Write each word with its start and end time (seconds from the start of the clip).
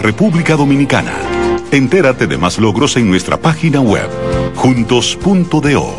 República 0.00 0.56
Dominicana. 0.56 1.12
Entérate 1.70 2.26
de 2.26 2.38
más 2.38 2.58
logros 2.58 2.96
en 2.96 3.08
nuestra 3.08 3.36
página 3.36 3.80
web, 3.80 4.08
juntos.do. 4.56 5.94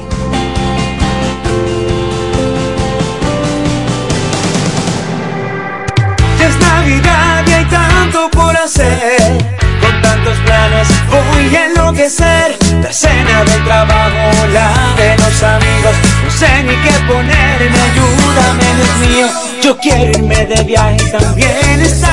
Es 6.40 6.60
Navidad 6.60 7.46
y 7.48 7.52
hay 7.52 7.66
tanto 7.66 8.30
por 8.32 8.58
hacer. 8.58 9.38
Con 9.80 10.02
tantos 10.02 10.38
planes 10.40 10.88
voy 11.08 11.56
a 11.56 11.66
enloquecer. 11.68 12.58
La 12.82 12.92
cena 12.92 13.44
del 13.44 13.64
trabajo, 13.64 14.48
la 14.52 14.74
de 14.98 15.16
los 15.18 15.44
amigos. 15.44 15.96
No 16.24 16.32
sé 16.32 16.64
ni 16.64 16.76
qué 16.76 16.94
ponerme, 17.08 17.80
ayúdame, 17.92 18.66
Dios 18.76 19.10
mío. 19.10 19.28
Yo 19.62 19.78
quiero 19.78 20.10
irme 20.10 20.46
de 20.48 20.64
viaje 20.64 20.98
también 21.12 21.82
estar 21.82 22.11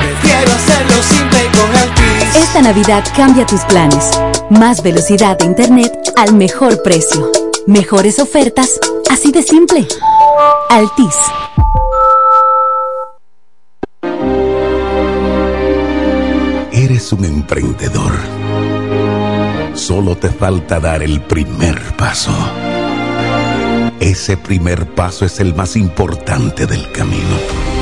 prefiero 0.00 0.52
hacerlo 0.52 1.02
simple 1.02 1.38
con 1.52 1.76
Altis. 1.76 2.36
Esta 2.36 2.62
Navidad 2.62 3.04
cambia 3.16 3.46
tus 3.46 3.60
planes. 3.62 4.10
Más 4.50 4.82
velocidad 4.82 5.38
de 5.38 5.44
internet 5.44 5.92
al 6.16 6.34
mejor 6.34 6.82
precio. 6.82 7.30
Mejores 7.66 8.18
ofertas, 8.18 8.80
así 9.10 9.30
de 9.30 9.42
simple. 9.42 9.86
Altis. 10.70 11.16
Eres 16.72 17.12
un 17.12 17.24
emprendedor. 17.24 18.12
Solo 19.74 20.16
te 20.16 20.30
falta 20.30 20.80
dar 20.80 21.02
el 21.02 21.20
primer 21.22 21.80
paso. 21.96 22.32
Ese 24.00 24.36
primer 24.36 24.94
paso 24.94 25.24
es 25.24 25.38
el 25.38 25.54
más 25.54 25.76
importante 25.76 26.66
del 26.66 26.90
camino. 26.90 27.81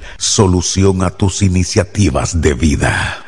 solución 0.21 1.01
a 1.01 1.09
tus 1.09 1.41
iniciativas 1.41 2.41
de 2.41 2.53
vida. 2.53 3.25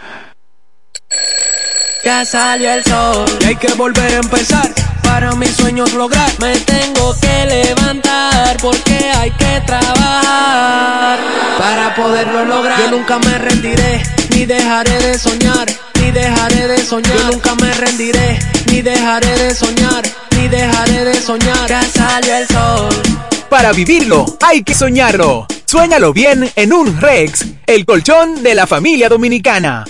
Ya 2.06 2.24
salió 2.24 2.72
el 2.72 2.84
sol 2.84 3.26
y 3.42 3.46
hay 3.46 3.56
que 3.56 3.74
volver 3.74 4.14
a 4.14 4.18
empezar. 4.18 4.72
Para 5.02 5.34
mis 5.34 5.52
sueños 5.52 5.94
lograr, 5.94 6.30
me 6.40 6.56
tengo 6.60 7.16
que 7.20 7.46
levantar 7.46 8.58
porque 8.62 9.12
hay 9.18 9.32
que 9.32 9.62
trabajar 9.66 11.20
para 11.58 11.96
poderlo 11.96 12.46
lograr. 12.46 12.80
Yo 12.80 12.92
nunca 12.92 13.18
me 13.20 13.38
rendiré, 13.40 14.04
ni 14.30 14.46
dejaré 14.46 15.00
de 15.00 15.18
soñar, 15.18 15.68
ni 16.00 16.12
dejaré 16.12 16.68
de 16.68 16.78
soñar. 16.78 17.18
Yo 17.18 17.32
nunca 17.32 17.56
me 17.56 17.74
rendiré, 17.74 18.40
ni 18.68 18.82
dejaré 18.82 19.36
de 19.40 19.56
soñar, 19.56 20.04
ni 20.38 20.48
dejaré 20.48 21.06
de 21.06 21.22
soñar. 21.22 21.68
Ya 21.68 21.82
salió 21.84 22.36
el 22.36 22.48
sol. 22.48 23.24
Para 23.54 23.72
vivirlo, 23.72 24.26
hay 24.42 24.64
que 24.64 24.74
soñarlo. 24.74 25.46
Suéñalo 25.66 26.12
bien 26.12 26.52
en 26.56 26.74
un 26.74 27.00
Rex, 27.00 27.46
el 27.68 27.86
colchón 27.86 28.42
de 28.42 28.56
la 28.56 28.66
familia 28.66 29.10
dominicana. 29.10 29.86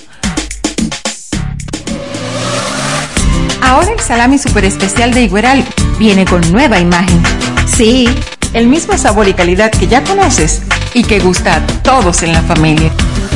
Ahora 3.62 3.94
el 3.94 4.02
salami 4.02 4.38
super 4.38 4.66
especial 4.66 5.14
de 5.14 5.24
Igueral 5.24 5.66
viene 5.98 6.26
con 6.26 6.42
nueva 6.52 6.78
imagen. 6.82 7.24
Sí, 7.74 8.10
el 8.54 8.68
mismo 8.68 8.98
sabor 8.98 9.30
y 9.30 9.34
calidad 9.34 9.72
que 9.72 9.88
ya 9.88 10.04
conoces 10.04 10.62
y 10.94 11.06
que 11.06 11.20
gusta 11.20 11.56
a 11.56 11.66
todos 11.84 12.22
en 12.22 12.34
la 12.34 12.42
familia. 12.42 12.92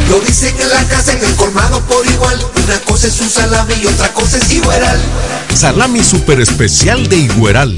Lo 0.09 0.19
dicen 0.19 0.53
en 0.59 0.69
la 0.69 0.83
casa, 0.89 1.13
en 1.13 1.23
el 1.23 1.35
colmado 1.37 1.79
por 1.85 2.05
igual. 2.05 2.37
Una 2.65 2.77
cosa 2.81 3.07
es 3.07 3.21
un 3.21 3.29
salami 3.29 3.75
y 3.81 3.85
otra 3.85 4.13
cosa 4.13 4.39
es 4.39 4.51
Igueral. 4.51 4.99
Salami 5.55 6.03
super 6.03 6.41
especial 6.41 7.07
de 7.07 7.15
Igueral. 7.15 7.77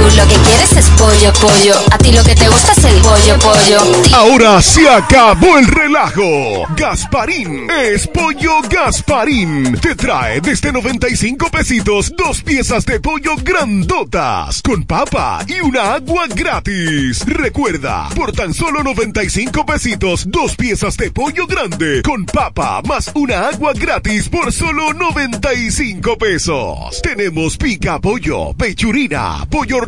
Lo 0.03 0.27
que 0.27 0.35
quieres 0.35 0.71
es 0.73 0.89
pollo, 0.91 1.31
pollo. 1.39 1.75
A 1.89 1.97
ti 1.97 2.11
lo 2.11 2.23
que 2.25 2.35
te 2.35 2.47
gusta 2.49 2.73
es 2.73 2.83
el 2.83 3.01
pollo, 3.01 3.39
pollo. 3.39 3.81
Ahora 4.13 4.61
se 4.61 4.87
acabó 4.87 5.57
el 5.57 5.65
relajo. 5.65 6.67
Gasparín 6.75 7.67
es 7.71 8.05
pollo 8.07 8.61
Gasparín. 8.69 9.79
Te 9.79 9.95
trae 9.95 10.41
desde 10.41 10.73
95 10.73 11.49
pesitos 11.49 12.13
dos 12.17 12.43
piezas 12.43 12.85
de 12.85 12.99
pollo 12.99 13.31
grandotas 13.43 14.61
con 14.61 14.83
papa 14.83 15.39
y 15.47 15.61
una 15.61 15.93
agua 15.93 16.27
gratis. 16.27 17.25
Recuerda, 17.25 18.09
por 18.13 18.33
tan 18.33 18.53
solo 18.53 18.83
95 18.83 19.65
pesitos, 19.65 20.25
dos 20.29 20.55
piezas 20.57 20.97
de 20.97 21.11
pollo 21.11 21.47
grande 21.47 22.01
con 22.03 22.25
papa 22.25 22.81
más 22.83 23.09
una 23.15 23.47
agua 23.47 23.71
gratis 23.73 24.27
por 24.27 24.51
solo 24.51 24.93
95 24.93 26.17
pesos. 26.17 27.01
Tenemos 27.01 27.57
pica 27.57 27.99
pollo, 27.99 28.53
pechurina, 28.53 29.47
pollo 29.49 29.79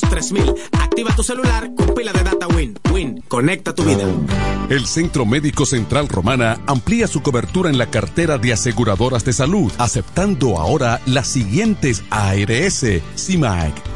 3000. 0.00 0.54
Activa 0.72 1.14
tu 1.14 1.22
celular 1.22 1.70
con 1.76 1.94
pila 1.94 2.12
de 2.12 2.22
data 2.22 2.46
Win. 2.48 2.78
Win, 2.92 3.22
conecta 3.28 3.74
tu 3.74 3.84
vida. 3.84 4.04
El 4.68 4.86
Centro 4.86 5.24
Médico 5.24 5.64
Central 5.64 6.08
Romana 6.08 6.58
amplía 6.66 7.06
su 7.06 7.22
cobertura 7.22 7.70
en 7.70 7.78
la 7.78 7.86
cartera 7.86 8.36
de 8.38 8.52
aseguradoras 8.52 9.24
de 9.24 9.32
salud, 9.32 9.72
aceptando 9.78 10.58
ahora 10.58 11.00
las 11.06 11.28
siguientes 11.28 12.02
ARS, 12.10 12.84
CIMAC, 13.16 13.95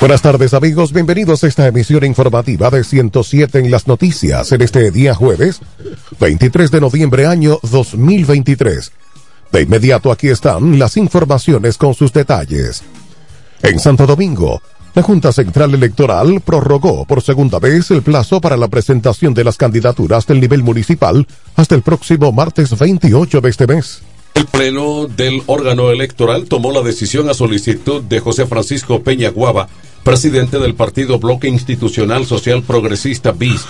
Buenas 0.00 0.22
tardes 0.22 0.54
amigos, 0.54 0.94
bienvenidos 0.94 1.44
a 1.44 1.46
esta 1.46 1.66
emisión 1.66 2.06
informativa 2.06 2.70
de 2.70 2.84
107 2.84 3.58
en 3.58 3.70
las 3.70 3.86
noticias 3.86 4.50
en 4.50 4.62
este 4.62 4.90
día 4.90 5.14
jueves 5.14 5.60
23 6.18 6.70
de 6.70 6.80
noviembre 6.80 7.26
año 7.26 7.58
2023. 7.70 8.92
De 9.52 9.60
inmediato 9.60 10.10
aquí 10.10 10.28
están 10.28 10.78
las 10.78 10.96
informaciones 10.96 11.76
con 11.76 11.92
sus 11.92 12.14
detalles. 12.14 12.82
En 13.62 13.78
Santo 13.78 14.06
Domingo, 14.06 14.62
la 14.94 15.02
Junta 15.02 15.32
Central 15.32 15.74
Electoral 15.74 16.40
prorrogó 16.40 17.04
por 17.04 17.20
segunda 17.20 17.58
vez 17.58 17.90
el 17.90 18.00
plazo 18.00 18.40
para 18.40 18.56
la 18.56 18.68
presentación 18.68 19.34
de 19.34 19.44
las 19.44 19.58
candidaturas 19.58 20.26
del 20.26 20.40
nivel 20.40 20.62
municipal 20.62 21.26
hasta 21.56 21.74
el 21.74 21.82
próximo 21.82 22.32
martes 22.32 22.76
28 22.78 23.42
de 23.42 23.50
este 23.50 23.66
mes. 23.66 24.00
El 24.34 24.46
Pleno 24.46 25.06
del 25.06 25.42
órgano 25.46 25.90
electoral 25.90 26.46
tomó 26.46 26.72
la 26.72 26.80
decisión 26.80 27.28
a 27.28 27.34
solicitud 27.34 28.02
de 28.02 28.20
José 28.20 28.46
Francisco 28.46 29.02
Peña 29.02 29.28
Guava, 29.28 29.68
presidente 30.02 30.58
del 30.58 30.74
Partido 30.74 31.18
Bloque 31.18 31.48
Institucional 31.48 32.26
Social 32.26 32.62
Progresista 32.62 33.32
BIS, 33.32 33.64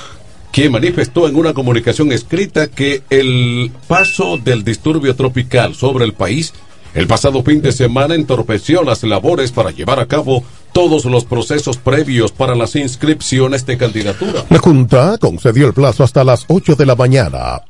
quien 0.52 0.72
manifestó 0.72 1.28
en 1.28 1.36
una 1.36 1.54
comunicación 1.54 2.12
escrita 2.12 2.68
que 2.68 3.02
el 3.10 3.70
paso 3.88 4.38
del 4.38 4.64
disturbio 4.64 5.14
tropical 5.14 5.74
sobre 5.74 6.04
el 6.04 6.12
país 6.12 6.52
el 6.92 7.06
pasado 7.06 7.42
fin 7.44 7.62
de 7.62 7.70
semana 7.70 8.16
entorpeció 8.16 8.82
las 8.82 9.04
labores 9.04 9.52
para 9.52 9.70
llevar 9.70 10.00
a 10.00 10.06
cabo 10.06 10.42
todos 10.72 11.04
los 11.04 11.24
procesos 11.24 11.76
previos 11.76 12.32
para 12.32 12.56
las 12.56 12.74
inscripciones 12.74 13.64
de 13.64 13.76
candidatura. 13.76 14.44
La 14.50 14.58
Junta 14.58 15.16
concedió 15.18 15.68
el 15.68 15.72
plazo 15.72 16.02
hasta 16.02 16.24
las 16.24 16.44
8 16.48 16.74
de 16.74 16.86
la 16.86 16.96
mañana 16.96 17.62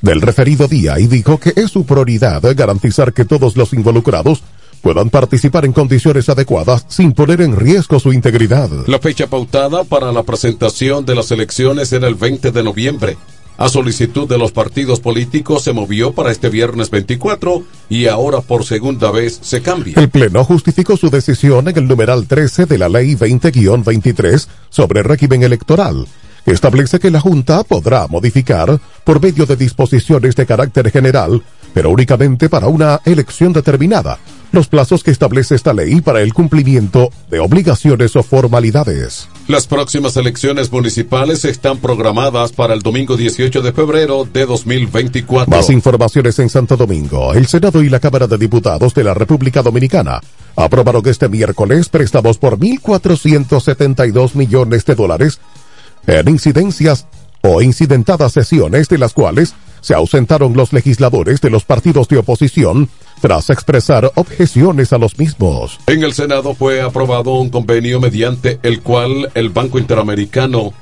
del 0.00 0.22
referido 0.22 0.68
día 0.68 0.98
y 0.98 1.06
dijo 1.06 1.38
que 1.38 1.52
es 1.54 1.70
su 1.70 1.84
prioridad 1.84 2.42
garantizar 2.56 3.12
que 3.12 3.26
todos 3.26 3.56
los 3.56 3.74
involucrados 3.74 4.42
puedan 4.82 5.08
participar 5.08 5.64
en 5.64 5.72
condiciones 5.72 6.28
adecuadas 6.28 6.84
sin 6.88 7.12
poner 7.12 7.40
en 7.40 7.56
riesgo 7.56 7.98
su 8.00 8.12
integridad. 8.12 8.68
La 8.86 8.98
fecha 8.98 9.28
pautada 9.28 9.84
para 9.84 10.12
la 10.12 10.24
presentación 10.24 11.06
de 11.06 11.14
las 11.14 11.30
elecciones 11.30 11.92
era 11.92 12.08
el 12.08 12.16
20 12.16 12.50
de 12.50 12.62
noviembre. 12.62 13.16
A 13.58 13.68
solicitud 13.68 14.28
de 14.28 14.38
los 14.38 14.50
partidos 14.50 14.98
políticos 15.00 15.62
se 15.62 15.72
movió 15.72 16.12
para 16.12 16.32
este 16.32 16.48
viernes 16.48 16.90
24 16.90 17.62
y 17.88 18.06
ahora 18.06 18.40
por 18.40 18.64
segunda 18.64 19.10
vez 19.12 19.38
se 19.40 19.62
cambia. 19.62 19.94
El 19.96 20.10
Pleno 20.10 20.44
justificó 20.44 20.96
su 20.96 21.10
decisión 21.10 21.68
en 21.68 21.78
el 21.78 21.86
numeral 21.86 22.26
13 22.26 22.66
de 22.66 22.78
la 22.78 22.88
Ley 22.88 23.14
20-23 23.14 24.48
sobre 24.68 25.02
régimen 25.02 25.42
electoral 25.44 26.06
establece 26.46 26.98
que 26.98 27.10
la 27.10 27.20
Junta 27.20 27.62
podrá 27.64 28.06
modificar, 28.08 28.80
por 29.04 29.22
medio 29.22 29.46
de 29.46 29.56
disposiciones 29.56 30.34
de 30.34 30.46
carácter 30.46 30.90
general, 30.90 31.42
pero 31.74 31.90
únicamente 31.90 32.48
para 32.48 32.68
una 32.68 33.00
elección 33.04 33.52
determinada, 33.52 34.18
los 34.52 34.68
plazos 34.68 35.02
que 35.02 35.10
establece 35.10 35.54
esta 35.54 35.72
ley 35.72 36.00
para 36.00 36.20
el 36.20 36.34
cumplimiento 36.34 37.10
de 37.30 37.40
obligaciones 37.40 38.14
o 38.16 38.22
formalidades. 38.22 39.28
Las 39.48 39.66
próximas 39.66 40.16
elecciones 40.16 40.70
municipales 40.70 41.44
están 41.44 41.78
programadas 41.78 42.52
para 42.52 42.74
el 42.74 42.80
domingo 42.80 43.16
18 43.16 43.62
de 43.62 43.72
febrero 43.72 44.28
de 44.30 44.46
2024. 44.46 45.56
Más 45.56 45.70
informaciones 45.70 46.38
en 46.38 46.50
Santo 46.50 46.76
Domingo. 46.76 47.32
El 47.32 47.46
Senado 47.46 47.82
y 47.82 47.88
la 47.88 47.98
Cámara 47.98 48.26
de 48.26 48.38
Diputados 48.38 48.94
de 48.94 49.04
la 49.04 49.14
República 49.14 49.62
Dominicana 49.62 50.20
aprobaron 50.54 51.02
este 51.06 51.28
miércoles 51.28 51.88
préstamos 51.88 52.36
por 52.36 52.58
1.472 52.58 54.34
millones 54.34 54.84
de 54.84 54.94
dólares 54.94 55.40
en 56.06 56.28
incidencias 56.28 57.06
o 57.42 57.62
incidentadas 57.62 58.32
sesiones 58.32 58.88
de 58.88 58.98
las 58.98 59.14
cuales 59.14 59.54
se 59.82 59.94
ausentaron 59.94 60.54
los 60.54 60.72
legisladores 60.72 61.42
de 61.42 61.50
los 61.50 61.64
partidos 61.64 62.08
de 62.08 62.16
oposición 62.16 62.88
tras 63.20 63.50
expresar 63.50 64.10
objeciones 64.14 64.92
a 64.92 64.98
los 64.98 65.18
mismos. 65.18 65.78
En 65.86 66.02
el 66.02 66.14
Senado 66.14 66.54
fue 66.54 66.80
aprobado 66.80 67.34
un 67.34 67.50
convenio 67.50 68.00
mediante 68.00 68.58
el 68.62 68.80
cual 68.80 69.30
el 69.34 69.50
Banco 69.50 69.78
Interamericano 69.78 70.72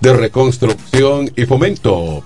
de 0.00 0.12
Reconstrucción 0.12 1.30
y 1.36 1.46
Fomento 1.46 2.24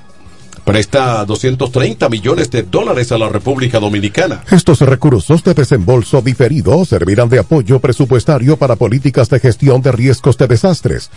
presta 0.65 1.25
230 1.25 2.09
millones 2.09 2.51
de 2.51 2.63
dólares 2.63 3.11
a 3.13 3.19
la 3.19 3.29
República 3.29 3.81
Dominicana. 3.81 4.45
Estos 4.51 4.81
recursos 4.81 5.43
de 5.43 5.55
desembolso 5.55 6.23
diferido 6.23 6.85
servirán 6.85 7.29
de 7.29 7.41
apoyo 7.41 7.81
presupuestario 7.81 8.57
para 8.57 8.77
políticas 8.77 9.29
de 9.29 9.41
gestión 9.41 9.83
de 9.83 9.93
riesgos 9.93 10.39
de 10.39 10.47
desastres 10.47 11.11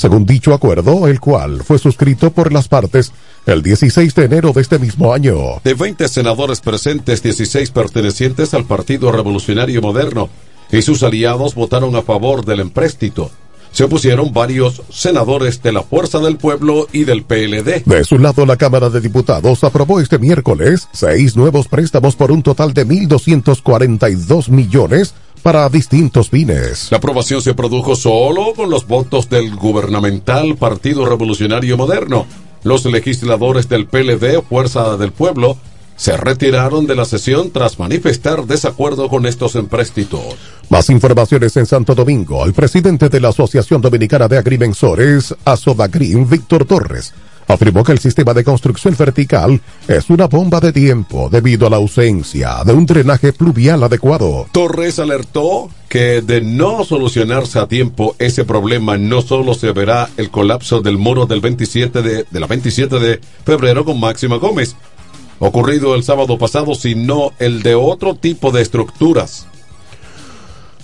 según 0.00 0.24
dicho 0.24 0.54
acuerdo, 0.54 1.06
el 1.08 1.20
cual 1.20 1.62
fue 1.62 1.78
suscrito 1.78 2.30
por 2.30 2.54
las 2.54 2.68
partes 2.68 3.12
el 3.44 3.62
16 3.62 4.14
de 4.14 4.24
enero 4.24 4.52
de 4.54 4.62
este 4.62 4.78
mismo 4.78 5.12
año. 5.12 5.36
De 5.62 5.74
20 5.74 6.08
senadores 6.08 6.62
presentes, 6.62 7.22
16 7.22 7.70
pertenecientes 7.70 8.54
al 8.54 8.64
Partido 8.64 9.12
Revolucionario 9.12 9.82
Moderno 9.82 10.30
y 10.72 10.80
sus 10.80 11.02
aliados 11.02 11.54
votaron 11.54 11.94
a 11.96 12.02
favor 12.02 12.46
del 12.46 12.60
empréstito. 12.60 13.30
Se 13.72 13.84
opusieron 13.84 14.32
varios 14.32 14.82
senadores 14.90 15.62
de 15.62 15.72
la 15.72 15.82
Fuerza 15.82 16.18
del 16.18 16.38
Pueblo 16.38 16.88
y 16.92 17.04
del 17.04 17.22
PLD. 17.22 17.84
De 17.84 18.04
su 18.04 18.18
lado, 18.18 18.44
la 18.46 18.56
Cámara 18.56 18.88
de 18.88 19.00
Diputados 19.00 19.62
aprobó 19.64 20.00
este 20.00 20.18
miércoles 20.18 20.88
seis 20.92 21.36
nuevos 21.36 21.68
préstamos 21.68 22.16
por 22.16 22.32
un 22.32 22.42
total 22.42 22.72
de 22.72 22.86
1.242 22.86 24.48
millones 24.48 25.14
para 25.40 25.68
distintos 25.68 26.30
fines. 26.30 26.88
La 26.90 26.98
aprobación 26.98 27.42
se 27.42 27.54
produjo 27.54 27.96
solo 27.96 28.52
con 28.54 28.70
los 28.70 28.86
votos 28.86 29.28
del 29.28 29.54
gubernamental 29.56 30.56
Partido 30.56 31.06
Revolucionario 31.06 31.76
Moderno. 31.76 32.26
Los 32.62 32.84
legisladores 32.84 33.68
del 33.68 33.86
PLD, 33.86 34.42
Fuerza 34.42 34.96
del 34.96 35.12
Pueblo, 35.12 35.56
se 35.96 36.16
retiraron 36.16 36.86
de 36.86 36.96
la 36.96 37.04
sesión 37.04 37.50
tras 37.50 37.78
manifestar 37.78 38.46
desacuerdo 38.46 39.08
con 39.08 39.26
estos 39.26 39.54
empréstitos. 39.54 40.22
Más 40.70 40.88
informaciones 40.88 41.54
en 41.58 41.66
Santo 41.66 41.94
Domingo. 41.94 42.44
El 42.46 42.54
presidente 42.54 43.10
de 43.10 43.20
la 43.20 43.28
Asociación 43.28 43.82
Dominicana 43.82 44.26
de 44.26 44.38
Agrimensores, 44.38 45.34
Asodagrim, 45.44 46.26
Víctor 46.26 46.64
Torres, 46.64 47.12
afirmó 47.52 47.84
que 47.84 47.92
el 47.92 47.98
sistema 47.98 48.34
de 48.34 48.44
construcción 48.44 48.94
vertical 48.98 49.60
es 49.88 50.10
una 50.10 50.26
bomba 50.26 50.60
de 50.60 50.72
tiempo 50.72 51.28
debido 51.30 51.66
a 51.66 51.70
la 51.70 51.76
ausencia 51.76 52.64
de 52.64 52.72
un 52.72 52.86
drenaje 52.86 53.32
pluvial 53.32 53.82
adecuado. 53.82 54.46
Torres 54.52 54.98
alertó 54.98 55.70
que 55.88 56.22
de 56.22 56.40
no 56.40 56.84
solucionarse 56.84 57.58
a 57.58 57.66
tiempo 57.66 58.14
ese 58.18 58.44
problema 58.44 58.96
no 58.96 59.22
solo 59.22 59.54
se 59.54 59.72
verá 59.72 60.08
el 60.16 60.30
colapso 60.30 60.80
del 60.80 60.98
muro 60.98 61.26
del 61.26 61.40
27 61.40 62.02
de, 62.02 62.26
de 62.30 62.40
la 62.40 62.46
27 62.46 62.98
de 62.98 63.20
febrero 63.44 63.84
con 63.84 63.98
Máxima 63.98 64.36
Gómez, 64.36 64.76
ocurrido 65.40 65.94
el 65.94 66.04
sábado 66.04 66.38
pasado, 66.38 66.74
sino 66.74 67.32
el 67.38 67.62
de 67.62 67.74
otro 67.74 68.14
tipo 68.14 68.52
de 68.52 68.62
estructuras. 68.62 69.46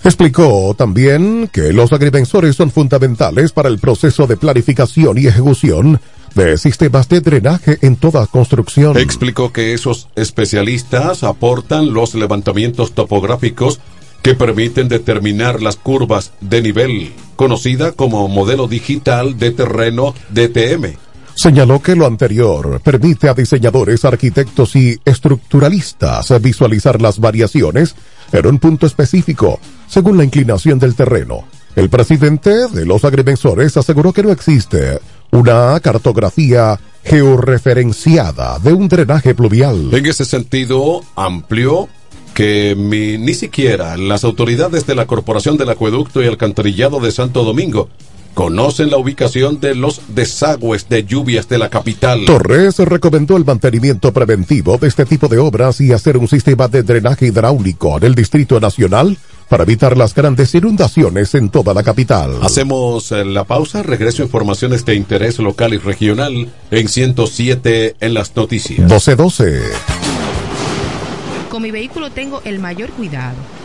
Explicó 0.06 0.72
también 0.78 1.50
que 1.52 1.72
los 1.72 1.92
agrimensores 1.92 2.54
son 2.54 2.70
fundamentales 2.70 3.50
para 3.50 3.68
el 3.68 3.80
proceso 3.80 4.28
de 4.28 4.36
planificación 4.36 5.18
y 5.18 5.26
ejecución 5.26 6.00
de 6.36 6.56
sistemas 6.58 7.08
de 7.08 7.20
drenaje 7.20 7.78
en 7.82 7.96
toda 7.96 8.25
construcción. 8.28 8.96
Explicó 8.96 9.52
que 9.52 9.75
esos 9.75 10.06
especialistas 10.14 11.25
aportan 11.25 11.92
los 11.92 12.14
levantamientos 12.14 12.92
topográficos 12.92 13.80
que 14.22 14.36
permiten 14.36 14.86
determinar 14.86 15.60
las 15.60 15.75
curvas 15.75 16.30
de 16.40 16.62
nivel, 16.62 17.12
conocida 17.34 17.90
como 17.90 18.28
modelo 18.28 18.68
digital 18.68 19.36
de 19.40 19.50
terreno 19.50 20.14
DTM. 20.30 21.05
Señaló 21.37 21.83
que 21.83 21.95
lo 21.95 22.07
anterior 22.07 22.81
permite 22.83 23.28
a 23.28 23.35
diseñadores, 23.35 24.07
arquitectos 24.07 24.75
y 24.75 24.99
estructuralistas 25.05 26.33
visualizar 26.40 27.02
las 27.02 27.19
variaciones 27.19 27.95
en 28.33 28.47
un 28.47 28.59
punto 28.59 28.87
específico, 28.87 29.61
según 29.87 30.16
la 30.16 30.25
inclinación 30.25 30.78
del 30.78 30.95
terreno. 30.95 31.45
El 31.76 31.90
presidente 31.90 32.69
de 32.69 32.87
los 32.87 33.05
agrimensores 33.05 33.76
aseguró 33.76 34.14
que 34.14 34.23
no 34.23 34.33
existe 34.33 34.99
una 35.31 35.78
cartografía 35.81 36.81
georreferenciada 37.05 38.59
de 38.59 38.73
un 38.73 38.88
drenaje 38.88 39.35
pluvial. 39.35 39.93
En 39.93 40.07
ese 40.07 40.25
sentido, 40.25 41.02
amplió 41.16 41.90
que 42.33 42.75
ni 42.75 43.35
siquiera 43.35 43.99
las 43.99 44.25
autoridades 44.25 44.87
de 44.87 44.95
la 44.95 45.07
Corporación 45.07 45.59
del 45.59 45.69
Acueducto 45.69 46.23
y 46.23 46.26
Alcantarillado 46.26 46.99
de 46.99 47.12
Santo 47.12 47.45
Domingo 47.45 47.90
conocen 48.37 48.90
la 48.90 48.99
ubicación 48.99 49.61
de 49.61 49.75
los 49.75 50.02
desagües 50.09 50.90
de 50.90 51.05
lluvias 51.05 51.49
de 51.49 51.57
la 51.57 51.71
capital. 51.71 52.26
Torres 52.26 52.78
recomendó 52.81 53.38
el 53.38 53.47
mantenimiento 53.47 54.12
preventivo 54.12 54.76
de 54.76 54.88
este 54.88 55.07
tipo 55.07 55.26
de 55.28 55.38
obras 55.38 55.81
y 55.81 55.90
hacer 55.90 56.19
un 56.19 56.28
sistema 56.28 56.69
de 56.69 56.83
drenaje 56.83 57.28
hidráulico 57.28 57.97
en 57.97 58.05
el 58.05 58.14
Distrito 58.14 58.61
Nacional 58.61 59.16
para 59.49 59.62
evitar 59.62 59.97
las 59.97 60.14
grandes 60.14 60.55
inundaciones 60.55 61.35
en 61.35 61.49
toda 61.49 61.73
la 61.73 61.83
capital. 61.83 62.35
Hacemos 62.43 63.11
eh, 63.11 63.25
la 63.25 63.45
pausa, 63.45 63.83
regreso 63.83 64.23
a 64.23 64.26
informaciones 64.26 64.85
de 64.85 64.97
interés 64.97 65.38
local 65.38 65.73
y 65.73 65.78
regional 65.78 66.52
en 66.71 66.88
107 66.88 67.97
en 67.99 68.12
las 68.12 68.37
noticias. 68.37 68.81
1212. 68.81 69.62
Con 71.49 71.62
mi 71.62 71.71
vehículo 71.71 72.11
tengo 72.11 72.43
el 72.45 72.59
mayor 72.59 72.90
cuidado. 72.90 73.55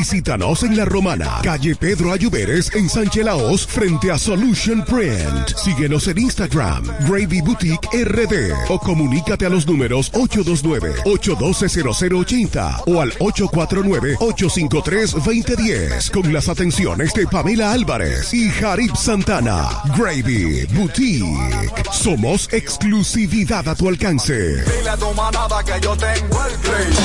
Visítanos 0.00 0.62
en 0.62 0.78
La 0.78 0.86
Romana, 0.86 1.40
calle 1.42 1.76
Pedro 1.76 2.10
Ayuberes 2.10 2.74
en 2.74 2.88
Sánchez 2.88 3.22
Laos, 3.22 3.66
frente 3.66 4.10
a 4.10 4.18
Solution 4.18 4.82
Print. 4.82 5.54
Síguenos 5.62 6.08
en 6.08 6.20
Instagram, 6.20 6.86
Gravy 7.06 7.42
Boutique 7.42 7.86
RD 7.92 8.54
o 8.70 8.80
comunícate 8.80 9.44
a 9.44 9.50
los 9.50 9.66
números 9.66 10.10
829-812-0080 10.12 12.84
o 12.86 13.02
al 13.02 13.12
849-853-2010 13.18 16.10
con 16.10 16.32
las 16.32 16.48
atenciones 16.48 17.12
de 17.12 17.26
Pamela 17.26 17.72
Álvarez 17.72 18.32
y 18.32 18.48
Jarib 18.48 18.96
Santana. 18.96 19.68
Gravy 19.98 20.64
Boutique. 20.72 21.84
Somos 21.92 22.48
exclusividad 22.52 23.68
a 23.68 23.74
tu 23.74 23.86
alcance. 23.86 24.64
Dile 24.64 24.88
a 24.88 24.96
tu 24.96 25.12
manada 25.12 25.62
que 25.62 25.78
yo 25.82 25.94
tengo 25.94 26.42
el 26.46 26.56
gravy. 26.62 26.96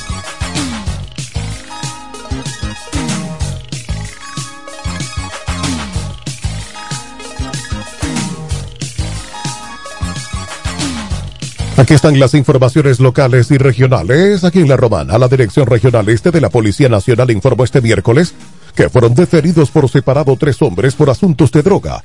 Aquí 11.81 11.95
están 11.95 12.19
las 12.19 12.35
informaciones 12.35 12.99
locales 12.99 13.49
y 13.49 13.57
regionales. 13.57 14.43
Aquí 14.43 14.59
en 14.59 14.69
La 14.69 14.77
Romana, 14.77 15.17
la 15.17 15.27
Dirección 15.27 15.65
Regional 15.65 16.07
Este 16.09 16.29
de 16.29 16.39
la 16.39 16.51
Policía 16.51 16.89
Nacional 16.89 17.31
informó 17.31 17.63
este 17.63 17.81
miércoles 17.81 18.35
que 18.75 18.87
fueron 18.87 19.15
detenidos 19.15 19.71
por 19.71 19.89
separado 19.89 20.37
tres 20.39 20.61
hombres 20.61 20.93
por 20.93 21.09
asuntos 21.09 21.51
de 21.51 21.63
droga, 21.63 22.03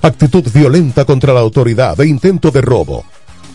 actitud 0.00 0.44
violenta 0.54 1.04
contra 1.04 1.34
la 1.34 1.40
autoridad 1.40 2.00
e 2.00 2.06
intento 2.06 2.52
de 2.52 2.60
robo. 2.60 3.04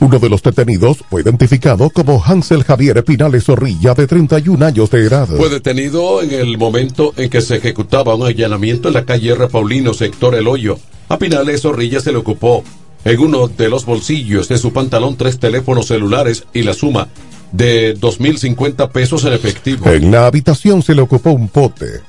Uno 0.01 0.19
de 0.19 0.29
los 0.29 0.43
detenidos 0.43 1.05
fue 1.09 1.21
identificado 1.21 1.89
como 1.89 2.21
Hansel 2.21 2.65
Javier 2.65 3.01
Pinales 3.05 3.45
Zorrilla, 3.45 3.93
de 3.93 4.07
31 4.07 4.65
años 4.65 4.91
de 4.91 5.05
edad. 5.05 5.29
Fue 5.29 5.47
detenido 5.47 6.21
en 6.21 6.33
el 6.33 6.57
momento 6.57 7.13
en 7.15 7.29
que 7.29 7.39
se 7.39 7.55
ejecutaba 7.55 8.13
un 8.15 8.27
allanamiento 8.27 8.89
en 8.89 8.95
la 8.95 9.05
calle 9.05 9.31
R. 9.31 9.47
Paulino, 9.47 9.93
sector 9.93 10.35
El 10.35 10.49
Hoyo. 10.49 10.77
A 11.07 11.17
Pinales 11.17 11.61
Zorrilla 11.61 12.01
se 12.01 12.11
le 12.11 12.17
ocupó 12.17 12.61
en 13.05 13.19
uno 13.19 13.47
de 13.47 13.69
los 13.69 13.85
bolsillos 13.85 14.47
de 14.47 14.57
su 14.57 14.73
pantalón 14.73 15.17
tres 15.17 15.39
teléfonos 15.39 15.87
celulares 15.87 16.45
y 16.53 16.63
la 16.63 16.73
suma 16.73 17.07
de 17.51 17.97
2.050 17.97 18.89
pesos 18.91 19.25
en 19.25 19.33
efectivo. 19.33 19.89
En 19.89 20.11
la 20.11 20.27
habitación 20.27 20.81
se 20.81 20.95
le 20.95 21.01
ocupó 21.01 21.31
un 21.31 21.49
pote 21.49 22.01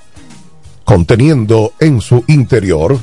conteniendo 0.84 1.72
en 1.80 2.00
su 2.00 2.24
interior 2.28 2.98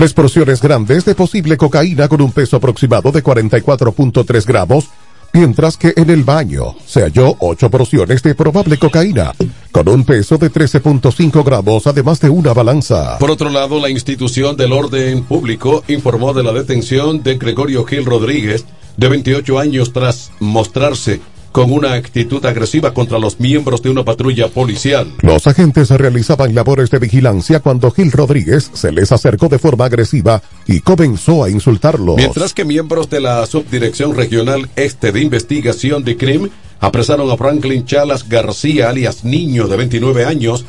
Tres 0.00 0.14
porciones 0.14 0.62
grandes 0.62 1.04
de 1.04 1.14
posible 1.14 1.58
cocaína 1.58 2.08
con 2.08 2.22
un 2.22 2.32
peso 2.32 2.56
aproximado 2.56 3.12
de 3.12 3.22
44.3 3.22 4.46
gramos, 4.46 4.88
mientras 5.34 5.76
que 5.76 5.92
en 5.94 6.08
el 6.08 6.24
baño 6.24 6.74
se 6.86 7.02
halló 7.02 7.36
ocho 7.38 7.68
porciones 7.68 8.22
de 8.22 8.34
probable 8.34 8.78
cocaína 8.78 9.34
con 9.70 9.90
un 9.90 10.06
peso 10.06 10.38
de 10.38 10.50
13.5 10.50 11.44
gramos, 11.44 11.86
además 11.86 12.18
de 12.18 12.30
una 12.30 12.54
balanza. 12.54 13.18
Por 13.18 13.30
otro 13.30 13.50
lado, 13.50 13.78
la 13.78 13.90
institución 13.90 14.56
del 14.56 14.72
orden 14.72 15.22
público 15.22 15.84
informó 15.86 16.32
de 16.32 16.44
la 16.44 16.52
detención 16.54 17.22
de 17.22 17.36
Gregorio 17.36 17.84
Gil 17.84 18.06
Rodríguez, 18.06 18.64
de 18.96 19.06
28 19.06 19.58
años, 19.58 19.92
tras 19.92 20.32
mostrarse 20.40 21.20
con 21.52 21.72
una 21.72 21.94
actitud 21.94 22.44
agresiva 22.44 22.94
contra 22.94 23.18
los 23.18 23.40
miembros 23.40 23.82
de 23.82 23.90
una 23.90 24.04
patrulla 24.04 24.48
policial. 24.48 25.12
Los 25.22 25.46
agentes 25.46 25.90
realizaban 25.90 26.54
labores 26.54 26.90
de 26.90 26.98
vigilancia 26.98 27.60
cuando 27.60 27.90
Gil 27.90 28.12
Rodríguez 28.12 28.70
se 28.72 28.92
les 28.92 29.12
acercó 29.12 29.48
de 29.48 29.58
forma 29.58 29.86
agresiva 29.86 30.42
y 30.66 30.80
comenzó 30.80 31.44
a 31.44 31.50
insultarlos. 31.50 32.16
Mientras 32.16 32.54
que 32.54 32.64
miembros 32.64 33.10
de 33.10 33.20
la 33.20 33.44
Subdirección 33.46 34.14
Regional 34.14 34.68
Este 34.76 35.12
de 35.12 35.20
Investigación 35.20 36.04
de 36.04 36.16
Crimen 36.16 36.50
apresaron 36.78 37.30
a 37.30 37.36
Franklin 37.36 37.84
Chalas 37.84 38.28
García, 38.28 38.88
alias 38.88 39.24
Niño, 39.24 39.68
de 39.68 39.76
29 39.76 40.24
años, 40.24 40.64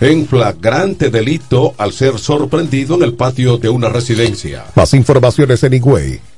en 0.00 0.26
flagrante 0.26 1.10
delito 1.10 1.74
al 1.78 1.92
ser 1.92 2.18
sorprendido 2.18 2.96
en 2.96 3.02
el 3.02 3.14
patio 3.14 3.58
de 3.58 3.68
una 3.68 3.88
residencia. 3.88 4.64
Más 4.74 4.94
informaciones 4.94 5.62
en 5.62 5.74
Higüey. 5.74 6.31